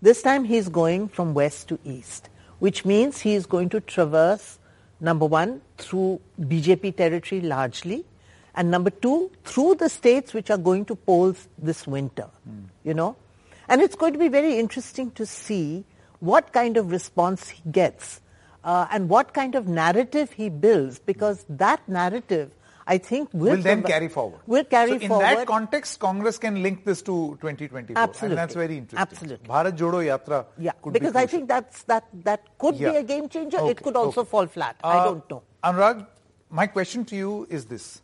[0.00, 3.80] This time he is going from west to east, which means he is going to
[3.80, 4.58] traverse,
[5.00, 8.04] number one, through BJP territory largely,
[8.54, 12.28] and number two, through the states which are going to polls this winter,
[12.84, 13.16] you know.
[13.68, 15.84] And it's going to be very interesting to see
[16.20, 18.20] what kind of response he gets
[18.62, 22.50] uh, and what kind of narrative he builds, because that narrative,
[22.86, 24.40] I think, will, Will then carry forward.
[24.46, 25.24] Will carry so in forward.
[25.24, 27.96] that context, Congress can link this to 2024.
[27.96, 28.28] Absolutely.
[28.28, 28.98] And that's very interesting.
[28.98, 29.48] Absolutely.
[29.48, 32.90] Bharat Jodo Yatra yeah, could be because I think that's that that could Yeah.
[32.90, 33.58] be a game changer.
[33.58, 34.30] Okay, It could also okay.
[34.30, 34.76] fall flat.
[34.84, 35.42] I Uh, don't know.
[35.62, 36.06] Anurag,
[36.50, 38.02] my question to you is this.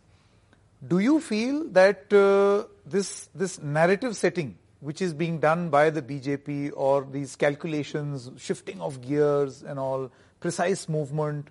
[0.86, 6.00] Do you feel that uh, this, this narrative setting which is being done by the
[6.00, 11.48] BJP or these calculations, shifting of gears and all, precise movement,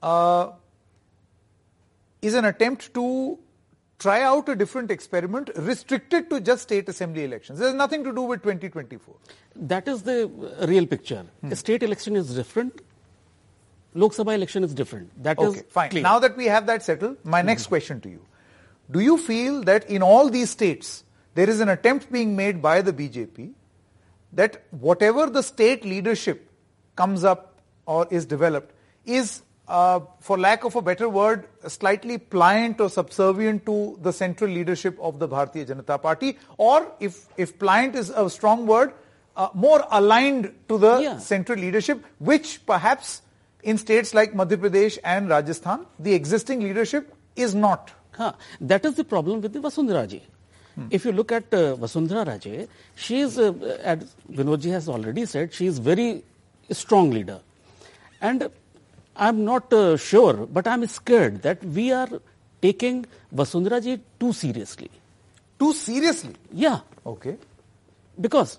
[0.00, 0.52] uh,
[2.22, 3.38] is an attempt to
[3.98, 7.58] try out a different experiment restricted to just state assembly elections.
[7.58, 9.14] There's nothing to do with 2024.
[9.56, 10.28] That is the
[10.66, 11.26] real picture.
[11.40, 11.52] Hmm.
[11.52, 12.80] A state election is different.
[13.94, 15.22] Lok Sabha election is different.
[15.22, 15.90] That is okay, fine.
[15.90, 16.02] clear.
[16.02, 17.70] Now that we have that settled, my next hmm.
[17.70, 18.24] question to you.
[18.90, 21.04] Do you feel that in all these states,
[21.34, 23.52] there is an attempt being made by the BJP
[24.32, 26.50] that whatever the state leadership
[26.96, 28.72] comes up or is developed
[29.04, 34.50] is, uh, for lack of a better word, slightly pliant or subservient to the central
[34.50, 38.92] leadership of the Bharatiya Janata Party, or if, if pliant is a strong word,
[39.36, 41.18] uh, more aligned to the Yeah.
[41.18, 43.22] central leadership, which perhaps
[43.62, 47.92] in states like Madhya Pradesh and Rajasthan, the existing leadership is not.
[48.12, 48.32] Huh.
[48.60, 50.22] That is the problem with the Vasundhara Raje.
[50.90, 53.52] If you look at uh, Vasundhara Raje, she is, uh,
[53.82, 56.22] as Vinodji has already said, she is very
[56.70, 57.40] strong leader.
[58.20, 58.48] And
[59.18, 62.08] I'm not uh, sure, but I'm scared that we are
[62.62, 64.90] taking Vasundhara Ji too seriously.
[65.58, 66.34] Too seriously.
[66.52, 67.36] Yeah, Okay.
[68.20, 68.58] because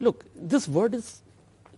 [0.00, 1.20] look, this word is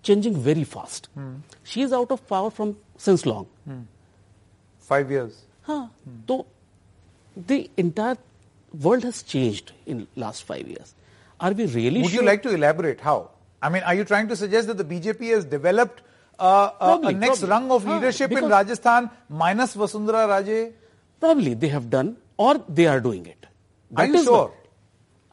[0.03, 1.09] changing very fast.
[1.15, 1.37] Hmm.
[1.63, 3.47] She is out of power from since long.
[3.65, 3.83] Hmm.
[4.81, 5.45] Five years.
[5.67, 5.91] हाँ
[6.29, 7.47] तो hmm.
[7.47, 8.17] the entire
[8.83, 10.95] world has changed in last five years.
[11.41, 12.23] Are we really Would sure?
[12.23, 13.31] you like to elaborate how?
[13.63, 16.03] I mean, are you trying to suggest that the BJP has developed
[16.39, 17.49] uh, a, a next probably.
[17.51, 20.73] rung of Ah, leadership in Rajasthan minus Vasundhara Raje?
[21.21, 23.47] Probably they have done or they are doing it.
[23.97, 24.53] Are you sure?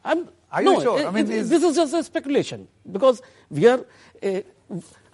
[0.04, 1.06] I'm, Are you no, sure?
[1.06, 3.80] I mean, it- is- this is just a speculation because we are.
[4.22, 4.40] Uh,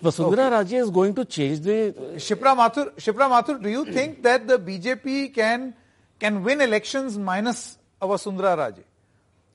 [0.03, 1.95] Vasundhara Raje is going to change the.
[2.17, 5.75] Shipra Mathur, Shipra Mathur, do you think that the BJP can
[6.19, 8.83] can win elections minus a Vasundhara Raje?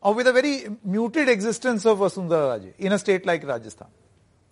[0.01, 3.87] Or with a very muted existence of Vasundhara Raje in a state like Rajasthan?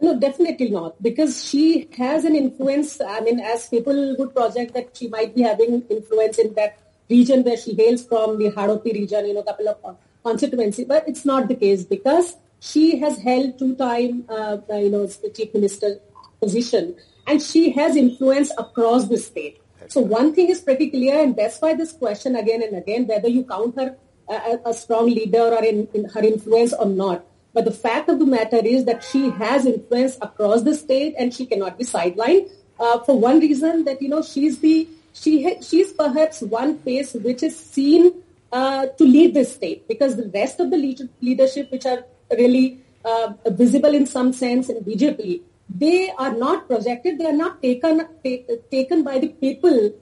[0.02, 3.00] No, definitely not, because she has an influence.
[3.00, 6.78] I mean, as people would project that she might be having influence in that
[7.10, 10.84] region where she hails from, the Hadoti region, you know, couple of con- constituency.
[10.84, 15.30] But it's not the case because she has held two-time, uh, uh, you know, the
[15.30, 16.00] chief minister
[16.42, 19.62] position, and she has influence across the state.
[19.88, 23.30] So one thing is pretty clear, and that's why this question again and again, whether
[23.30, 23.96] you count her
[24.28, 27.24] a, a strong leader or in, in her influence or not.
[27.56, 31.34] But the fact of the matter is that she has influence across the state and
[31.34, 35.62] she cannot be sidelined uh, for one reason that, you know, she's the, she ha-
[35.62, 38.12] she's perhaps one face which is seen
[38.52, 42.04] uh, to lead this state because the rest of the leader- leadership which are
[42.38, 47.62] really uh, visible in some sense in BJP, they are not projected, they are not
[47.62, 49.94] taken, ta- taken by the people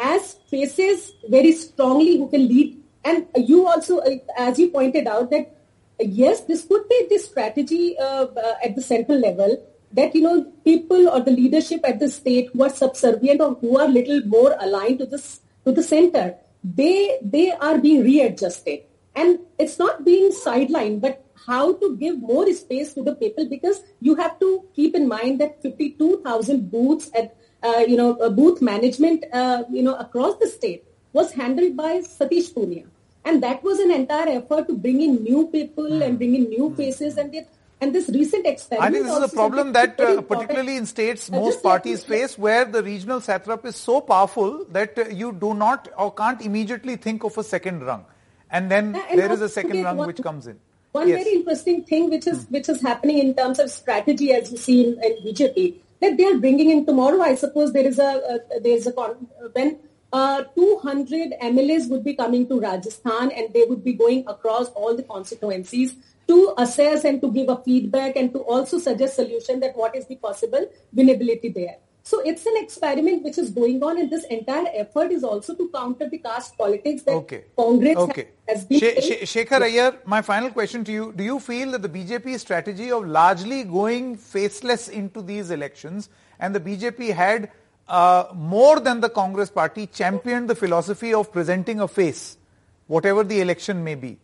[0.00, 2.78] as faces very strongly who can lead.
[3.04, 5.54] And you also, uh, as you pointed out, that
[6.04, 8.26] yes, this could be the strategy uh,
[8.64, 9.56] at the central level
[9.92, 13.78] that you know people or the leadership at the state who are subservient or who
[13.78, 16.34] are little more aligned to this to the center,
[16.64, 18.80] they they are being readjusted,
[19.14, 23.82] and it's not being sidelined, but how to give more space to the people because
[24.00, 28.62] you have to keep in mind that 52,000 booths at uh, you know uh, booth
[28.62, 32.86] management uh, you know across the state was handled by Satish Poonia.
[33.24, 36.74] And that was an entire effort to bring in new people and bring in new
[36.74, 37.16] faces.
[37.16, 37.34] And,
[37.80, 38.88] and this recent experiment.
[38.88, 42.36] I think this is a problem that, uh, particularly in states, Uh, most parties face
[42.38, 46.96] where the regional satrap is so powerful that uh, you do not or can't immediately
[46.96, 48.04] think of a second rung.
[48.50, 50.58] And then Uh, and there is a second rung one- which comes in.
[50.92, 51.18] One Yes.
[51.18, 51.24] Hmm.
[51.24, 54.74] very interesting thing which is which is happening in terms of strategy, as you see
[54.86, 55.62] in, in BJP,
[56.02, 57.20] that they are bringing in tomorrow.
[57.22, 59.70] I suppose there is a uh, there is a con- when
[60.12, 64.96] uh, 200 MLAs would be coming to Rajasthan and they would be going across all
[64.96, 65.94] the constituencies
[66.28, 70.06] to assess and to give a feedback and to also suggest solution that what is
[70.06, 71.76] the possible winnability there.
[72.04, 75.68] So it's an experiment which is going on, and this entire effort is also to
[75.72, 77.44] counter the caste politics that Okay.
[77.56, 78.28] Congress okay.
[78.48, 78.80] has been.
[78.80, 79.00] She-.
[79.00, 81.12] She- Shekhar Iyer, my final question to you.
[81.12, 86.08] Do you feel that the BJP strategy of largely going faceless into these elections
[86.40, 87.52] and the BJP had
[87.88, 92.38] uh, more than the Congress party championed the philosophy of presenting a face,
[92.86, 94.18] whatever the election may be.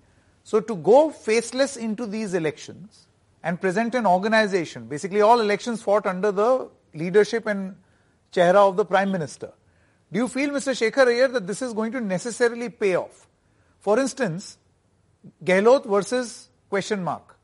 [0.45, 3.07] So to go faceless into these elections
[3.43, 7.77] and present an organization, basically all elections fought under the leadership and
[8.33, 9.53] chehra of the Prime Minister.
[10.11, 10.73] Do you feel, Mr.
[10.73, 13.29] Shekhar Iyer, that this is going to necessarily pay off?
[13.81, 14.57] For instance,
[15.45, 17.37] Gehlot versus question mark.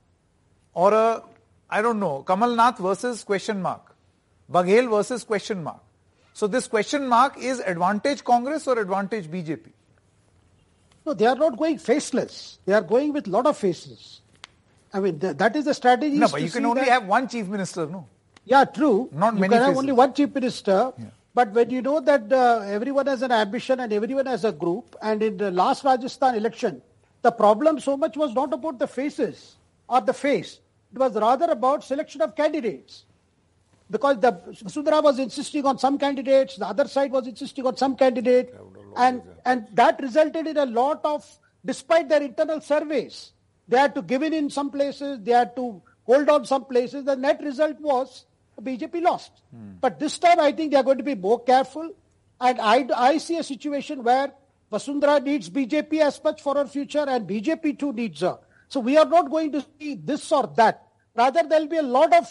[0.73, 1.23] Or a,
[1.69, 3.95] I don't know, Kamal Nath versus question mark.
[4.51, 5.84] Baghel versus question mark.
[6.35, 9.71] So this question mark is advantage Congress or advantage BJP?
[11.07, 12.59] No, they are not going faceless.
[12.67, 14.21] They are going with lot of faces.
[14.93, 16.17] I mean, th- that is the strategy.
[16.17, 18.07] No, but you can only that- have one chief minister, no?
[18.45, 19.09] Yeah, true.
[19.13, 20.93] Not you many can have only one chief minister.
[21.35, 24.95] But when you know that uh, everyone has an ambition and everyone has a group,
[25.03, 26.81] and in the last Rajasthan election,
[27.23, 29.57] the problem so much was not about the faces
[29.89, 30.61] or the face.
[30.93, 33.05] It was rather about selection of candidates.
[33.91, 37.97] Because the Sundara was insisting on some candidates, the other side was insisting on some
[37.97, 38.55] candidate,
[38.97, 41.25] and and that resulted in a lot of,
[41.65, 43.33] despite their internal surveys,
[43.69, 47.05] they had to give in in some places, they had to hold on some places.
[47.05, 48.25] The net result was
[48.61, 49.33] BJP lost.
[49.51, 49.73] Hmm.
[49.81, 51.91] But this time, I think they are going to be more careful,
[52.41, 54.33] and I I see a situation where
[54.73, 58.39] Vasundhara needs BJP as much for her future, and BJP too needs her.
[58.69, 60.87] So we are not going to see this or that.
[61.15, 62.29] Rather, there will be a lot of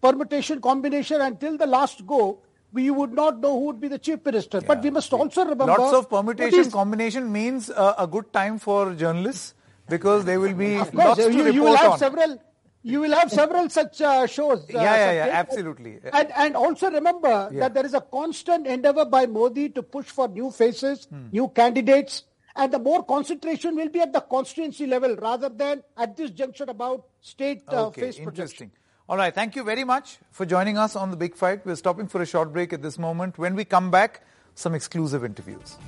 [0.00, 2.38] permutation, combination until the last go.
[2.72, 4.60] We would not know who would be the chief minister.
[4.60, 8.58] but we must also remember Lots of permutation is- combination means uh, a good time
[8.60, 9.54] for journalists
[9.88, 11.98] because there will be Of course, you, you will have on.
[11.98, 12.38] several.
[12.82, 14.60] You will have several such uh, shows.
[14.60, 15.98] uh, Yeah, yeah, yeah, absolutely.
[16.12, 17.60] And and also remember Yeah.
[17.64, 21.26] that there is a constant endeavor by Modi to push for new faces, Hmm.
[21.32, 22.22] new candidates,
[22.56, 26.64] and the more concentration will be at the constituency level rather than at this juncture
[26.68, 28.30] about state uh, Okay, face projection.
[28.30, 28.70] interesting.
[29.10, 31.66] All right, thank you very much for joining us on the Big Fight.
[31.66, 33.38] We're stopping for a short break at this moment.
[33.38, 35.78] When we come back, some exclusive interviews.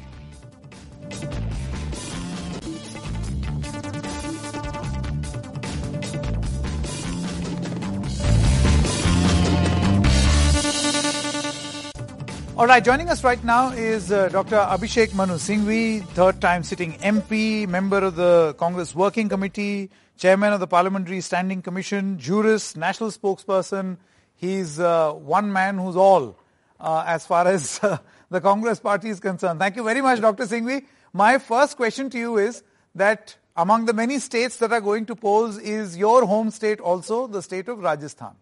[12.62, 14.54] All right, joining us right now is uh, Dr.
[14.54, 20.60] Abhishek Manu Singhvi, third time sitting MP, member of the Congress Working Committee, chairman of
[20.60, 23.96] the Parliamentary Standing Commission, jurist, national spokesperson.
[24.36, 26.38] He's uh, one man who's all
[26.78, 27.98] uh, as far as uh,
[28.30, 29.58] the Congress party is concerned.
[29.58, 30.44] Thank you very much, Dr.
[30.44, 30.86] Singhvi.
[31.12, 32.62] My first question to you is
[32.94, 37.26] that among the many states that are going to polls is your home state also
[37.26, 38.36] the state of Rajasthan.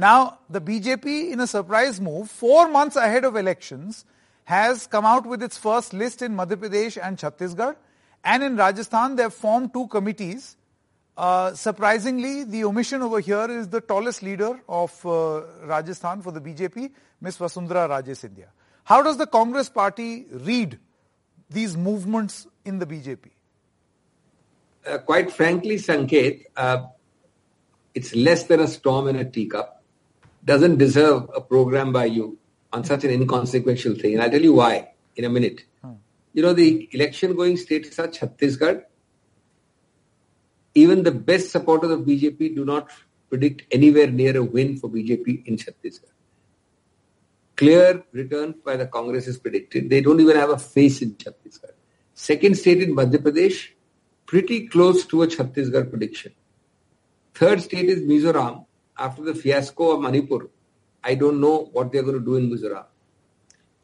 [0.00, 4.06] Now, the BJP, in a surprise move, four months ahead of elections,
[4.44, 7.76] has come out with its first list in Madhya Pradesh and Chhattisgarh.
[8.24, 10.56] And in Rajasthan, they have formed two committees.
[11.18, 16.40] Uh, surprisingly, the omission over here is the tallest leader of uh, Rajasthan for the
[16.40, 16.90] BJP,
[17.20, 17.36] Ms.
[17.36, 18.46] Vasundhara Raje Scindia.
[18.84, 20.78] How does the Congress party read
[21.50, 23.26] these movements in the BJP?
[24.86, 26.86] Uh, quite frankly, Sanket, uh,
[27.94, 29.76] it's less than a storm in a teacup.
[30.44, 32.38] Doesn't deserve a program by you
[32.72, 34.14] on such an inconsequential thing.
[34.14, 35.64] And I'll tell you why in a minute.
[35.82, 35.94] Hmm.
[36.32, 38.84] You know, the election going states are Chhattisgarh.
[40.74, 42.90] Even the best supporters of BJP do not
[43.28, 46.14] predict anywhere near a win for BJP in Chhattisgarh.
[47.56, 49.90] Clear return by the Congress is predicted.
[49.90, 51.72] They don't even have a face in Chhattisgarh.
[52.14, 53.68] Second state in Madhya Pradesh,
[54.26, 56.32] pretty close to a Chhattisgarh prediction.
[57.34, 58.64] Third state is Mizoram.
[59.00, 60.50] After the fiasco of Manipur,
[61.02, 62.84] I don't know what they're going to do in Mizoram.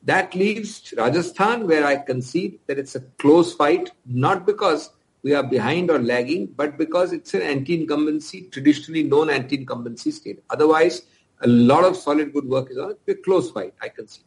[0.03, 4.91] That leaves Rajasthan, where I concede that it's a close fight, not because
[5.23, 10.45] we are behind or lagging, but because it's an anti-incumbency, traditionally known anti-incumbency state.
[10.51, 11.03] Otherwise,
[11.41, 13.01] a lot of solid good work is on it.
[13.07, 14.25] It's a close fight, I concede.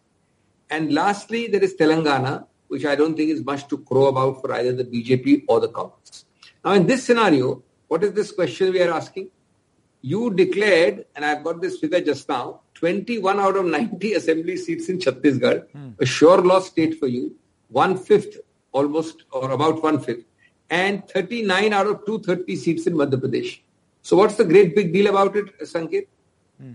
[0.71, 4.51] And lastly, there is Telangana, which I don't think is much to crow about for
[4.53, 6.25] either the BJP or the Congress.
[6.65, 9.29] Now, in this scenario, what is this question we are asking?
[10.01, 14.87] You declared, and I've got this figure just now, 21 out of 90 assembly seats
[14.87, 15.89] in Chhattisgarh, hmm.
[15.99, 17.35] a sure loss state for you,
[17.67, 18.37] one fifth
[18.71, 20.23] almost, or about one fifth,
[20.69, 23.59] and 39 out of 230 seats in Madhya Pradesh.
[24.01, 26.07] So what's the great big deal about it, Sanket?
[26.59, 26.73] Hmm.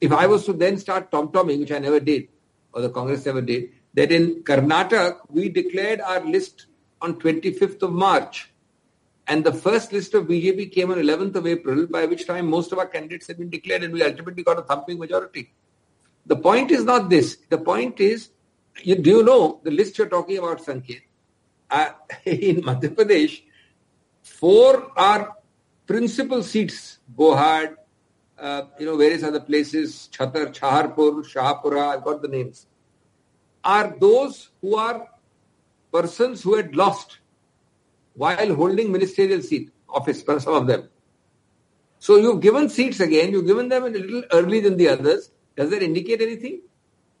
[0.00, 2.28] If I was to then start tom-tomming, which I never did,
[2.72, 6.66] or the Congress never did, that in Karnataka, we declared our list
[7.02, 8.49] on 25th of March.
[9.30, 12.72] And the first list of BJP came on 11th of April, by which time most
[12.72, 15.52] of our candidates had been declared and we ultimately got a thumping majority.
[16.26, 17.38] The point is not this.
[17.48, 18.30] The point is,
[18.82, 21.02] you, do you know the list you're talking about, Sanket?
[21.70, 21.90] Uh,
[22.24, 23.40] in Madhya Pradesh,
[24.20, 25.36] four are
[25.86, 27.76] principal seats, Bohad,
[28.36, 32.66] uh, you know, various other places, Chatar, Chaharpur, Shahpura, I've got the names,
[33.62, 35.08] are those who are
[35.92, 37.19] persons who had lost
[38.14, 40.88] while holding ministerial seat office for some of them.
[41.98, 45.30] So you've given seats again, you've given them a little early than the others.
[45.56, 46.60] Does that indicate anything?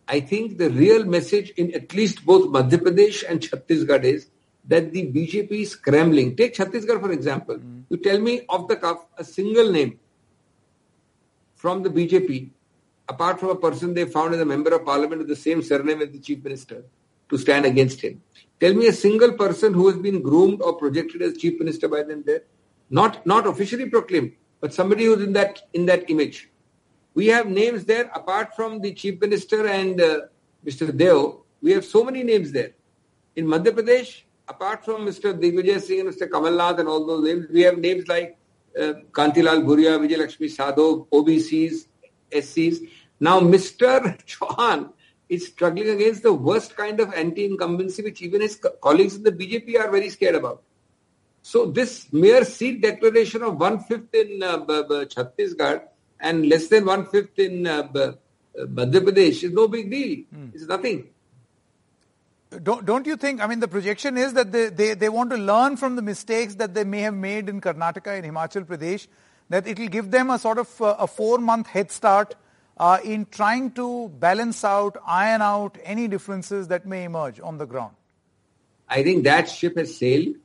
[0.08, 4.28] I think the real message in at least both Madhya Pradesh and Chhattisgarh is
[4.66, 6.36] that the BJP is scrambling.
[6.36, 7.56] Take Chhattisgarh for example.
[7.56, 7.80] Mm-hmm.
[7.90, 10.00] You tell me off the cuff a single name
[11.54, 12.50] from the BJP
[13.10, 16.00] apart from a person they found as a member of parliament with the same surname
[16.00, 16.84] as the chief minister,
[17.28, 18.22] to stand against him.
[18.60, 22.02] Tell me a single person who has been groomed or projected as chief minister by
[22.02, 22.42] them there.
[22.90, 26.50] Not not officially proclaimed, but somebody who's in that in that image.
[27.14, 30.20] We have names there apart from the chief minister and uh,
[30.64, 30.94] Mr.
[30.96, 31.44] Deo.
[31.62, 32.72] We have so many names there.
[33.36, 35.32] In Madhya Pradesh, apart from Mr.
[35.32, 36.30] Digvijay Singh and Mr.
[36.30, 38.36] Kamal Nath and all those names, we have names like
[38.78, 41.86] uh, Kantilal Bhuria, Vijay Lakshmi Sadho, OBCs,
[42.30, 42.88] SCs.
[43.18, 44.18] Now, Mr.
[44.26, 44.92] Chauhan
[45.30, 49.32] is struggling against the worst kind of anti-incumbency, which even his co- colleagues in the
[49.32, 50.62] BJP are very scared about.
[51.42, 55.82] So this mere seat declaration of one-fifth in uh, B- B- Chhattisgarh
[56.18, 58.14] and less than one-fifth in uh, B- uh,
[58.66, 60.24] Madhya Pradesh is no big deal.
[60.52, 61.08] It's nothing.
[62.64, 65.36] Don't, don't you think, I mean, the projection is that they, they, they want to
[65.36, 69.06] learn from the mistakes that they may have made in Karnataka and Himachal Pradesh,
[69.48, 72.34] that it will give them a sort of uh, a four-month head start
[72.80, 77.66] uh, in trying to balance out, iron out any differences that may emerge on the
[77.66, 77.94] ground.
[78.88, 80.36] I think that ship has sailed.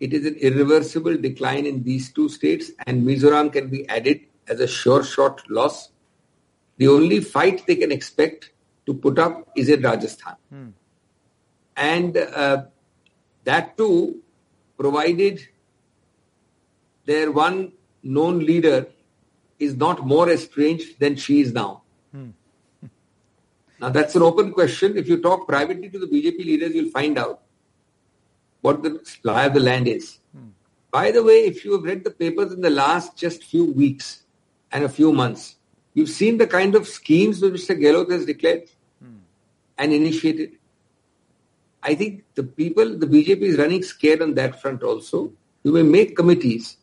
[0.00, 4.58] It is an irreversible decline in these two states, and Mizoram can be added as
[4.58, 5.90] a sure shot loss.
[6.78, 8.50] The only fight they can expect
[8.86, 10.74] to put up is in Rajasthan.
[11.76, 12.64] And uh,
[13.44, 14.22] that too,
[14.76, 15.46] provided
[17.04, 17.72] their one
[18.02, 18.88] known leader
[19.58, 21.82] is not more estranged than she is now.
[22.12, 22.30] Hmm.
[23.80, 24.96] Now that's an open question.
[24.96, 27.42] If you talk privately to the BJP leaders, you'll find out
[28.62, 30.18] what the lie of the land is.
[30.34, 30.48] Hmm.
[30.90, 34.22] By the way, if you have read the papers in the last just few weeks
[34.72, 35.56] and a few months,
[35.94, 37.78] you've seen the kind of schemes which Mr.
[37.78, 38.68] Gehlot has declared
[39.02, 39.18] hmm.
[39.78, 40.58] and initiated.
[41.82, 45.32] I think the people, the BJP is running scared on that front also.
[45.62, 46.76] You may make committees,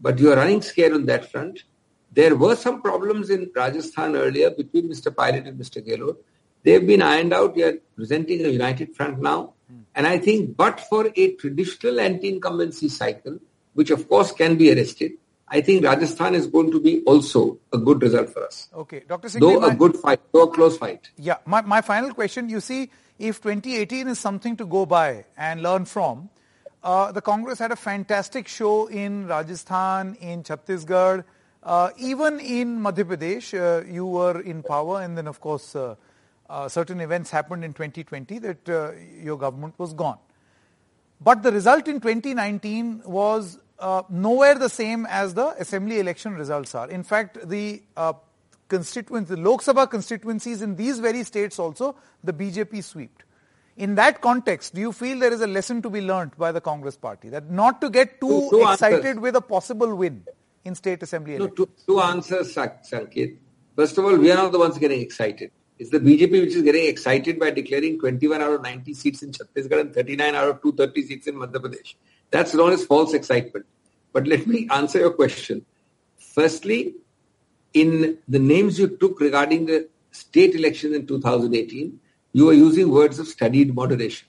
[0.00, 1.64] but you are running scared on that front.
[2.12, 5.14] There were some problems in Rajasthan earlier between Mr.
[5.14, 5.86] Pilot and Mr.
[5.86, 6.16] Gehlot.
[6.62, 7.54] They've been ironed out.
[7.54, 9.54] We are presenting a united front now.
[9.94, 13.38] And I think, but for a traditional anti-incumbency cycle,
[13.74, 15.12] which of course can be arrested,
[15.48, 18.68] I think Rajasthan is going to be also a good result for us.
[18.74, 19.28] Okay, Dr.
[19.28, 19.40] Singh.
[19.40, 21.10] Though a good fight, though a close fight.
[21.16, 25.62] Yeah, my, my final question, you see, if 2018 is something to go by and
[25.62, 26.30] learn from,
[26.82, 31.24] uh, the Congress had a fantastic show in Rajasthan, in Chhattisgarh,
[31.62, 33.54] uh, even in Madhya Pradesh.
[33.54, 35.94] Uh, you were in power and then of course uh,
[36.48, 38.92] uh, certain events happened in 2020 that uh,
[39.22, 40.18] your government was gone.
[41.20, 46.74] But the result in 2019 was uh, nowhere the same as the assembly election results
[46.74, 46.88] are.
[46.90, 48.14] In fact, the uh,
[48.68, 53.24] constituents, the Lok Sabha constituencies in these very states also, the BJP swept.
[53.76, 56.60] In that context, do you feel there is a lesson to be learnt by the
[56.60, 59.20] Congress party that not to get too excited answers.
[59.20, 60.24] with a possible win
[60.64, 63.36] in state assembly No, two, two answers, Sanket.
[63.76, 65.50] First of all, we are not the ones getting excited.
[65.78, 69.32] It's the BJP which is getting excited by declaring 21 out of 90 seats in
[69.32, 71.94] Chhattisgarh and 39 out of 230 seats in Madhya Pradesh.
[72.30, 73.64] That's known as false excitement.
[74.12, 75.64] But let me answer your question.
[76.18, 76.96] Firstly,
[77.72, 81.98] in the names you took regarding the state elections in 2018,
[82.32, 84.28] you were using words of studied moderation.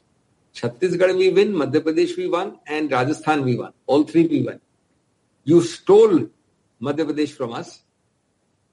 [0.55, 3.73] Chhattisgarh we win, Madhya Pradesh we won, and Rajasthan we won.
[3.87, 4.61] All three we won.
[5.43, 6.29] You stole
[6.81, 7.81] Madhya Pradesh from us,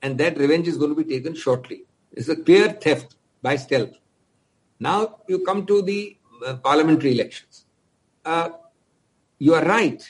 [0.03, 1.85] and that revenge is going to be taken shortly.
[2.12, 3.95] It's a clear theft by stealth.
[4.81, 6.16] Now you come to the
[6.47, 7.64] uh, parliamentary elections.
[8.25, 8.51] Uh,
[9.39, 10.03] you are right.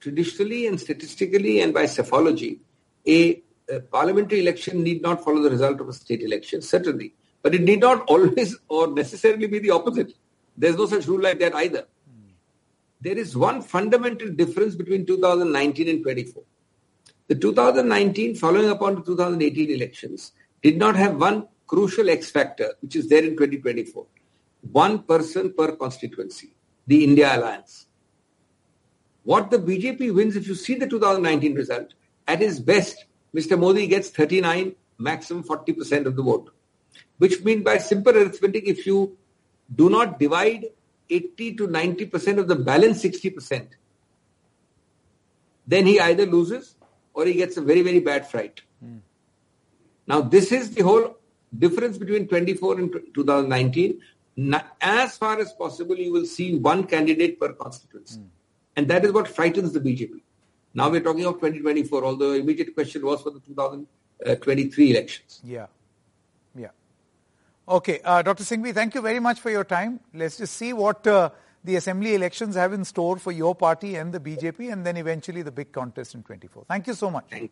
[0.00, 2.60] Traditionally and statistically and by psephology,
[3.06, 7.14] a, a parliamentary election need not follow the result of a state election, certainly.
[7.42, 10.14] But it need not always or necessarily be the opposite.
[10.56, 11.86] There's no such rule like that either.
[13.00, 16.42] There is one fundamental difference between 2019 and 24.
[17.28, 20.32] The 2019 following upon the 2018 elections
[20.62, 24.06] did not have one crucial X factor, which is there in 2024.
[24.72, 26.54] One person per constituency,
[26.86, 27.86] the India Alliance.
[29.22, 31.94] What the BJP wins, if you see the 2019 result,
[32.26, 33.58] at his best, Mr.
[33.58, 36.50] Modi gets 39, maximum 40% of the vote.
[37.18, 39.16] Which means by simple arithmetic, if you
[39.74, 40.66] do not divide
[41.10, 43.68] 80 to 90% of the balance 60%,
[45.66, 46.76] then he either loses
[47.14, 48.62] or he gets a very, very bad fright.
[48.80, 48.98] Hmm.
[50.06, 51.18] Now, this is the whole
[51.56, 54.00] difference between 24 and 2019.
[54.80, 58.20] As far as possible, you will see one candidate per constituency.
[58.20, 58.26] Hmm.
[58.76, 60.22] And that is what frightens the BJP.
[60.74, 65.40] Now we're talking of 2024, although the immediate question was for the 2023 uh, elections.
[65.42, 65.54] Yeah.
[65.54, 65.66] Yeah.
[67.68, 68.44] Okay, uh, Dr.
[68.44, 70.00] Singhvi, thank you very much for your time.
[70.14, 71.28] Let's just see what uh,
[71.62, 75.42] the assembly elections have in store for your party and the BJP, and then eventually
[75.42, 76.64] the big contest in 24.
[76.66, 77.26] Thank you so much.
[77.28, 77.50] Thank, you.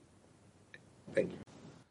[1.15, 1.37] thank you.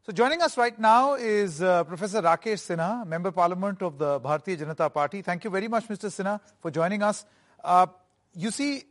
[0.08, 4.58] So joining us right now is uh, Professor Rakesh Sinha, Member Parliament of the Bharatiya
[4.58, 5.22] Janata Party.
[5.22, 6.10] Thank you very much, Mr.
[6.10, 7.28] Sinha, for joining us.
[7.64, 7.86] Uh,
[8.34, 8.86] you see,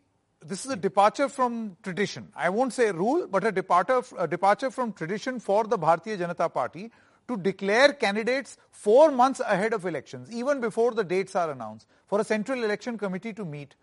[0.46, 2.28] this is a departure from tradition.
[2.36, 6.54] I won't say rule, but a departure, a departure from tradition for the Bharatiya Janata
[6.54, 6.92] Party
[7.28, 12.20] to declare candidates four months ahead of elections, even before the dates are announced, for
[12.20, 13.74] a central election committee to meet.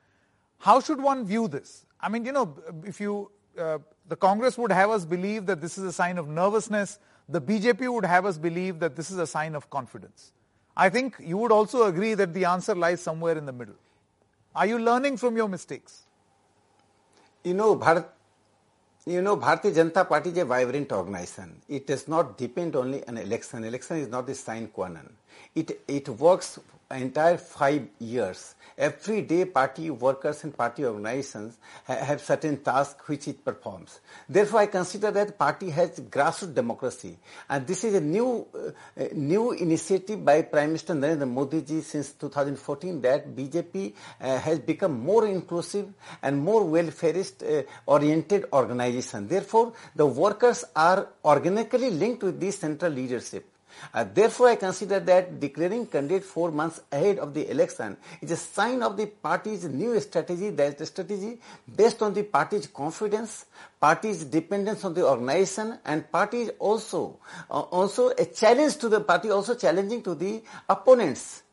[0.60, 1.86] How should one view this?
[2.00, 5.78] I mean, you know, if you, uh, the Congress would have us believe that this
[5.78, 9.28] is a sign of nervousness, the BJP would have us believe that this is a
[9.28, 10.34] sign of confidence.
[10.76, 13.76] I think you would also agree that the answer lies somewhere in the middle.
[14.56, 16.04] Are you learning from your mistakes?
[17.44, 18.06] You know, Bharat,
[19.06, 21.62] you know, Bharatiya Janata Party is a vibrant organization.
[21.70, 23.64] It does not depend only on election.
[23.64, 25.10] Election is not the sine qua non.
[25.56, 26.60] It, it works
[26.96, 28.56] entire five years.
[28.78, 34.00] Every day party workers and party organizations ha- have certain tasks which it performs.
[34.28, 37.18] Therefore, I consider that party has grassroots democracy.
[37.50, 42.14] And this is a new, uh, new initiative by Prime Minister Narendra Modi ji since
[42.14, 49.28] 2014 that BJP uh, has become more inclusive and more welfareist uh, oriented organization.
[49.28, 53.51] Therefore, the workers are organically linked with this central leadership.
[53.94, 58.38] Uh, therefore, I consider that declaring candidate four months ahead of the election is a
[58.38, 61.40] sign of the party's new strategy, that is the strategy
[61.76, 63.46] based on the party's confidence,
[63.80, 67.20] party's dependence on the organization, and party also,
[67.50, 71.44] uh, also a challenge to the party, also challenging to the opponents.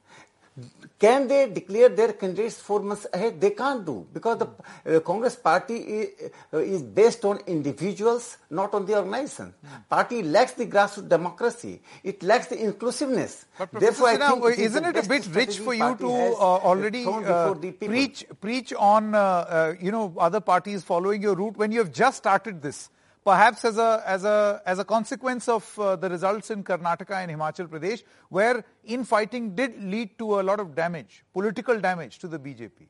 [0.99, 3.41] Can they declare their candidates four months ahead?
[3.41, 4.49] They can't do because the
[4.97, 9.55] uh, Congress party is, uh, is, based on individuals, not on the organization.
[9.65, 9.89] Mm.
[9.89, 11.81] Party lacks the grassroots democracy.
[12.03, 13.47] It lacks the inclusiveness.
[13.57, 16.67] But Therefore, Sinha, I think isn't it, it a bit rich for you to uh,
[16.67, 21.71] already uh, preach preach on uh, uh, you know other parties following your route when
[21.71, 22.91] you have just started this?
[23.29, 27.31] Perhaps as a, as a, as a consequence of uh, the results in Karnataka and
[27.31, 32.39] Himachal Pradesh, where infighting did lead to a lot of damage, political damage to the
[32.39, 32.87] BJP.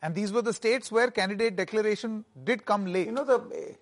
[0.00, 3.06] And these were the states where candidate declaration did come late.
[3.06, 3.74] You know, the,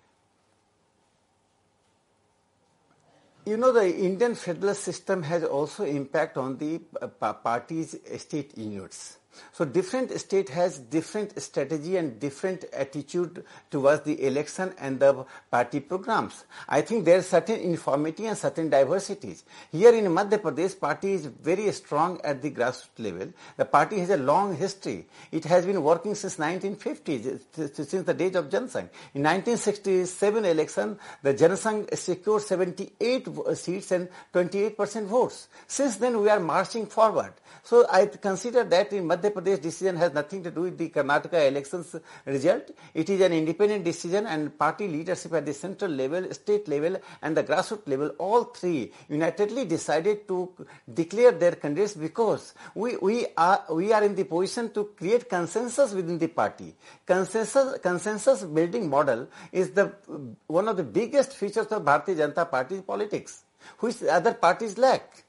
[3.44, 9.18] you know, the Indian federal system has also impact on the uh, party's state units.
[9.52, 15.80] So different state has different strategy and different attitude towards the election and the party
[15.80, 16.44] programs.
[16.68, 19.44] I think there is certain uniformity and certain diversities.
[19.72, 23.32] Here in Madhya Pradesh, party is very strong at the grassroots level.
[23.56, 25.06] The party has a long history.
[25.32, 27.38] It has been working since 1950,
[27.72, 28.88] since the days of Jansangh.
[29.14, 35.48] In 1967 election, the Jansangh secured 78 seats and 28% votes.
[35.66, 37.32] Since then, we are marching forward.
[37.62, 41.48] So I consider that in Madhya Pradesh decision has nothing to do with the Karnataka
[41.48, 42.70] elections result.
[42.94, 47.36] It is an independent decision and party leadership at the central level, state level and
[47.36, 50.52] the grassroots level, all three unitedly decided to
[50.92, 55.92] declare their candidates because we, we, are, we are in the position to create consensus
[55.92, 56.74] within the party.
[57.04, 59.92] Consensus, consensus building model is the,
[60.46, 63.44] one of the biggest features of Bharatiya Janata Party politics,
[63.80, 65.25] which other parties lack.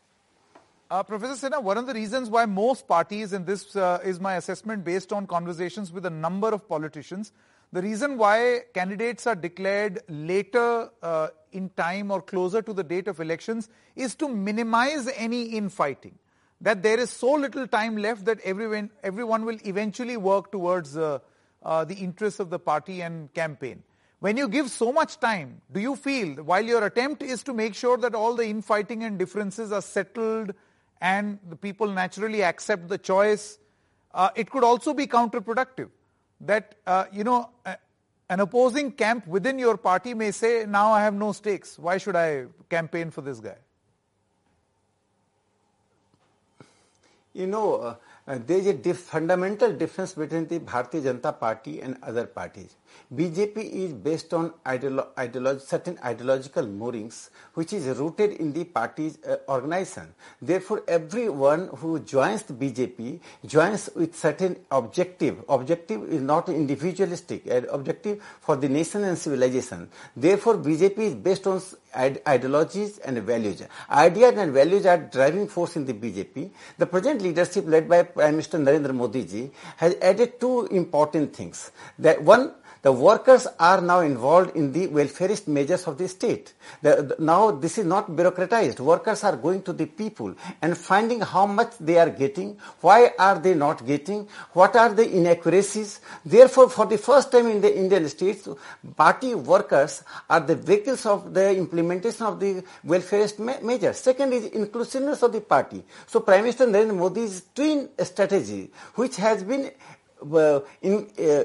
[0.90, 4.36] Uh, Professor Sinha, one of the reasons why most parties, and this uh, is my
[4.36, 7.34] assessment based on conversations with a number of politicians,
[7.74, 13.10] the reason why candidates are declared later uh, in time or closer to the date
[13.10, 13.68] of elections
[13.98, 16.18] is to minimize any infighting.
[16.62, 21.20] That there is so little time left that everyone, everyone will eventually work towards uh,
[21.64, 23.84] uh, the interests of the party and campaign.
[24.20, 27.76] When you give so much time, do you feel while your attempt is to make
[27.76, 30.54] sure that all the infighting and differences are settled,
[31.02, 33.60] and the people naturally accept the choice,
[34.14, 35.90] uh, it could also be counterproductive.
[36.42, 37.76] That, uh, you know, uh,
[38.30, 41.80] an opposing camp within your party may say, now I have no stakes.
[41.80, 43.56] Why should I campaign for this guy?
[47.34, 47.96] You know, uh,
[48.28, 52.76] uh, there is a dif- fundamental difference between the Bharatiya Janata Party and other parties.
[53.14, 59.38] BJP is based on ideolo- certain ideological moorings which is rooted in the party's uh,
[59.50, 60.14] organization.
[60.42, 65.44] Therefore, everyone who joins the BJP joins with certain objective.
[65.50, 69.90] Objective is not individualistic, an objective for the nation and civilization.
[70.16, 71.62] Therefore, BJP is based on
[71.96, 73.64] ideologies and values.
[73.90, 76.50] Ideas and values are driving force in the BJP.
[76.78, 81.72] The present leadership led by Prime Minister Narendra Modi ji has added two important things.
[82.00, 82.54] That one,
[82.88, 86.54] the workers are now involved in the welfareist measures of the state.
[86.82, 88.80] The, the, now this is not bureaucratized.
[88.80, 93.38] Workers are going to the people and finding how much they are getting, why are
[93.40, 96.00] they not getting, what are the inaccuracies.
[96.26, 98.48] Therefore, for the first time in the Indian states,
[98.96, 103.98] party workers are the vehicles of the implementation of the welfareist me- measures.
[103.98, 105.84] Second is inclusiveness of the party.
[106.06, 109.72] So Prime Minister Narendra Modi's twin strategy, which has been
[110.82, 111.44] in, uh,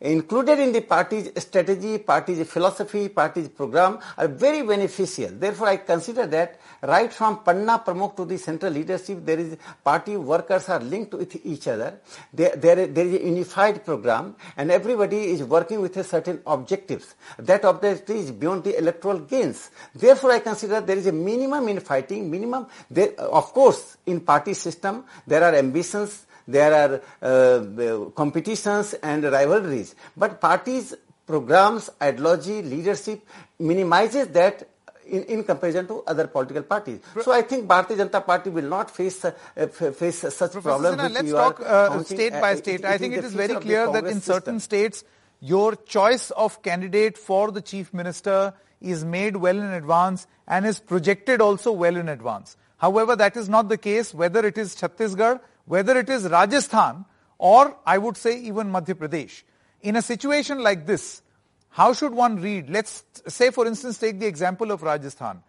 [0.00, 5.30] included in the party's strategy, party's philosophy, party's program are very beneficial.
[5.32, 10.16] Therefore, I consider that right from Panna Pramukh to the central leadership, there is party
[10.16, 12.00] workers are linked with each other.
[12.32, 17.14] There, there, there is a unified program, and everybody is working with a certain objectives.
[17.38, 19.70] That objective is beyond the electoral gains.
[19.94, 22.30] Therefore, I consider there is a minimum in fighting.
[22.30, 29.24] Minimum, there, of course, in party system there are ambitions there are uh, competitions and
[29.24, 29.94] rivalries.
[30.16, 30.94] But parties,
[31.26, 33.26] programs, ideology, leadership
[33.58, 34.68] minimizes that
[35.06, 37.00] in, in, comparison to other political parties.
[37.22, 39.32] So I think Bharatiya Janata Party will not face uh,
[39.66, 40.96] face such Professor problems.
[40.96, 42.80] Sinha, let's talk uh, state by state.
[42.80, 45.04] It, it I think it is very clear that in certain states,
[45.40, 50.80] your choice of candidate for the chief minister is made well in advance and is
[50.80, 52.56] projected also well in advance.
[52.78, 57.04] However, that is not the case whether it is Chhattisgarh whether it is Rajasthan
[57.38, 59.42] or I would say even Madhya Pradesh.
[59.82, 61.22] In a situation like this,
[61.68, 62.70] how should one read?
[62.70, 65.42] Let's say for instance take the example of Rajasthan.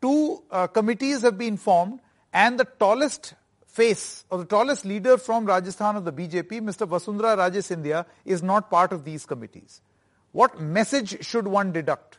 [0.00, 2.00] Two uh, committees have been formed
[2.32, 3.34] and the tallest
[3.66, 6.86] face or the tallest leader from Rajasthan of the BJP, Mr.
[6.86, 9.80] Vasundhara Raje is not part of these committees.
[10.32, 12.18] What message should one deduct?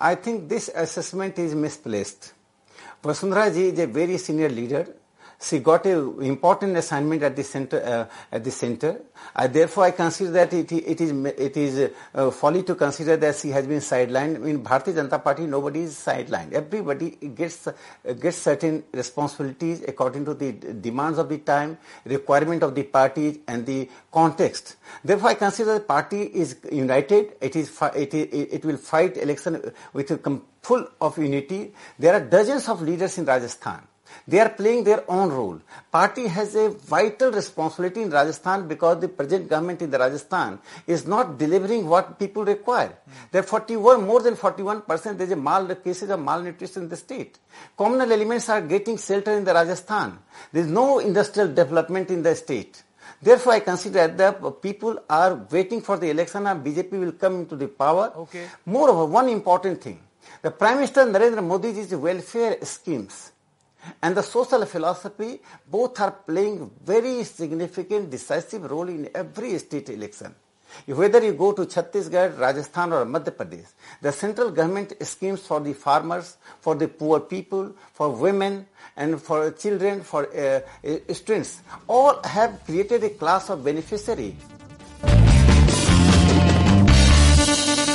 [0.00, 2.32] I think this assessment is misplaced.
[3.02, 4.86] Vasundhara ji is a very senior leader.
[5.42, 7.82] She got an important assignment at the center.
[7.82, 9.02] Uh, at the center,
[9.34, 13.34] uh, therefore, I consider that it, it is it is uh, folly to consider that
[13.34, 14.46] she has been sidelined.
[14.46, 16.52] In Bharatiya Janata Party, nobody is sidelined.
[16.52, 17.68] Everybody gets
[18.20, 23.66] gets certain responsibilities according to the demands of the time, requirement of the party, and
[23.66, 24.76] the context.
[25.02, 27.32] Therefore, I consider the party is united.
[27.40, 31.72] It is it, it, it will fight election with a full of unity.
[31.98, 33.88] There are dozens of leaders in Rajasthan.
[34.26, 35.60] They are playing their own role.
[35.90, 41.06] Party has a vital responsibility in Rajasthan because the present government in the Rajasthan is
[41.06, 42.92] not delivering what people require.
[43.30, 46.88] There are 41, more than 41 percent, there is a mal, cases of malnutrition in
[46.88, 47.38] the state.
[47.76, 50.18] Communal elements are getting shelter in the Rajasthan.
[50.52, 52.82] There is no industrial development in the state.
[53.20, 57.40] Therefore, I consider that the people are waiting for the election and BJP will come
[57.40, 58.12] into the power.
[58.16, 58.46] Okay.
[58.66, 60.00] Moreover, one important thing.
[60.40, 63.31] The Prime Minister Narendra Modi's welfare schemes
[64.02, 70.34] and the social philosophy both are playing very significant decisive role in every state election.
[70.86, 75.74] Whether you go to Chhattisgarh, Rajasthan or Madhya Pradesh, the central government schemes for the
[75.74, 78.66] farmers, for the poor people, for women
[78.96, 80.60] and for children, for uh,
[81.12, 84.36] students, all have created a class of beneficiary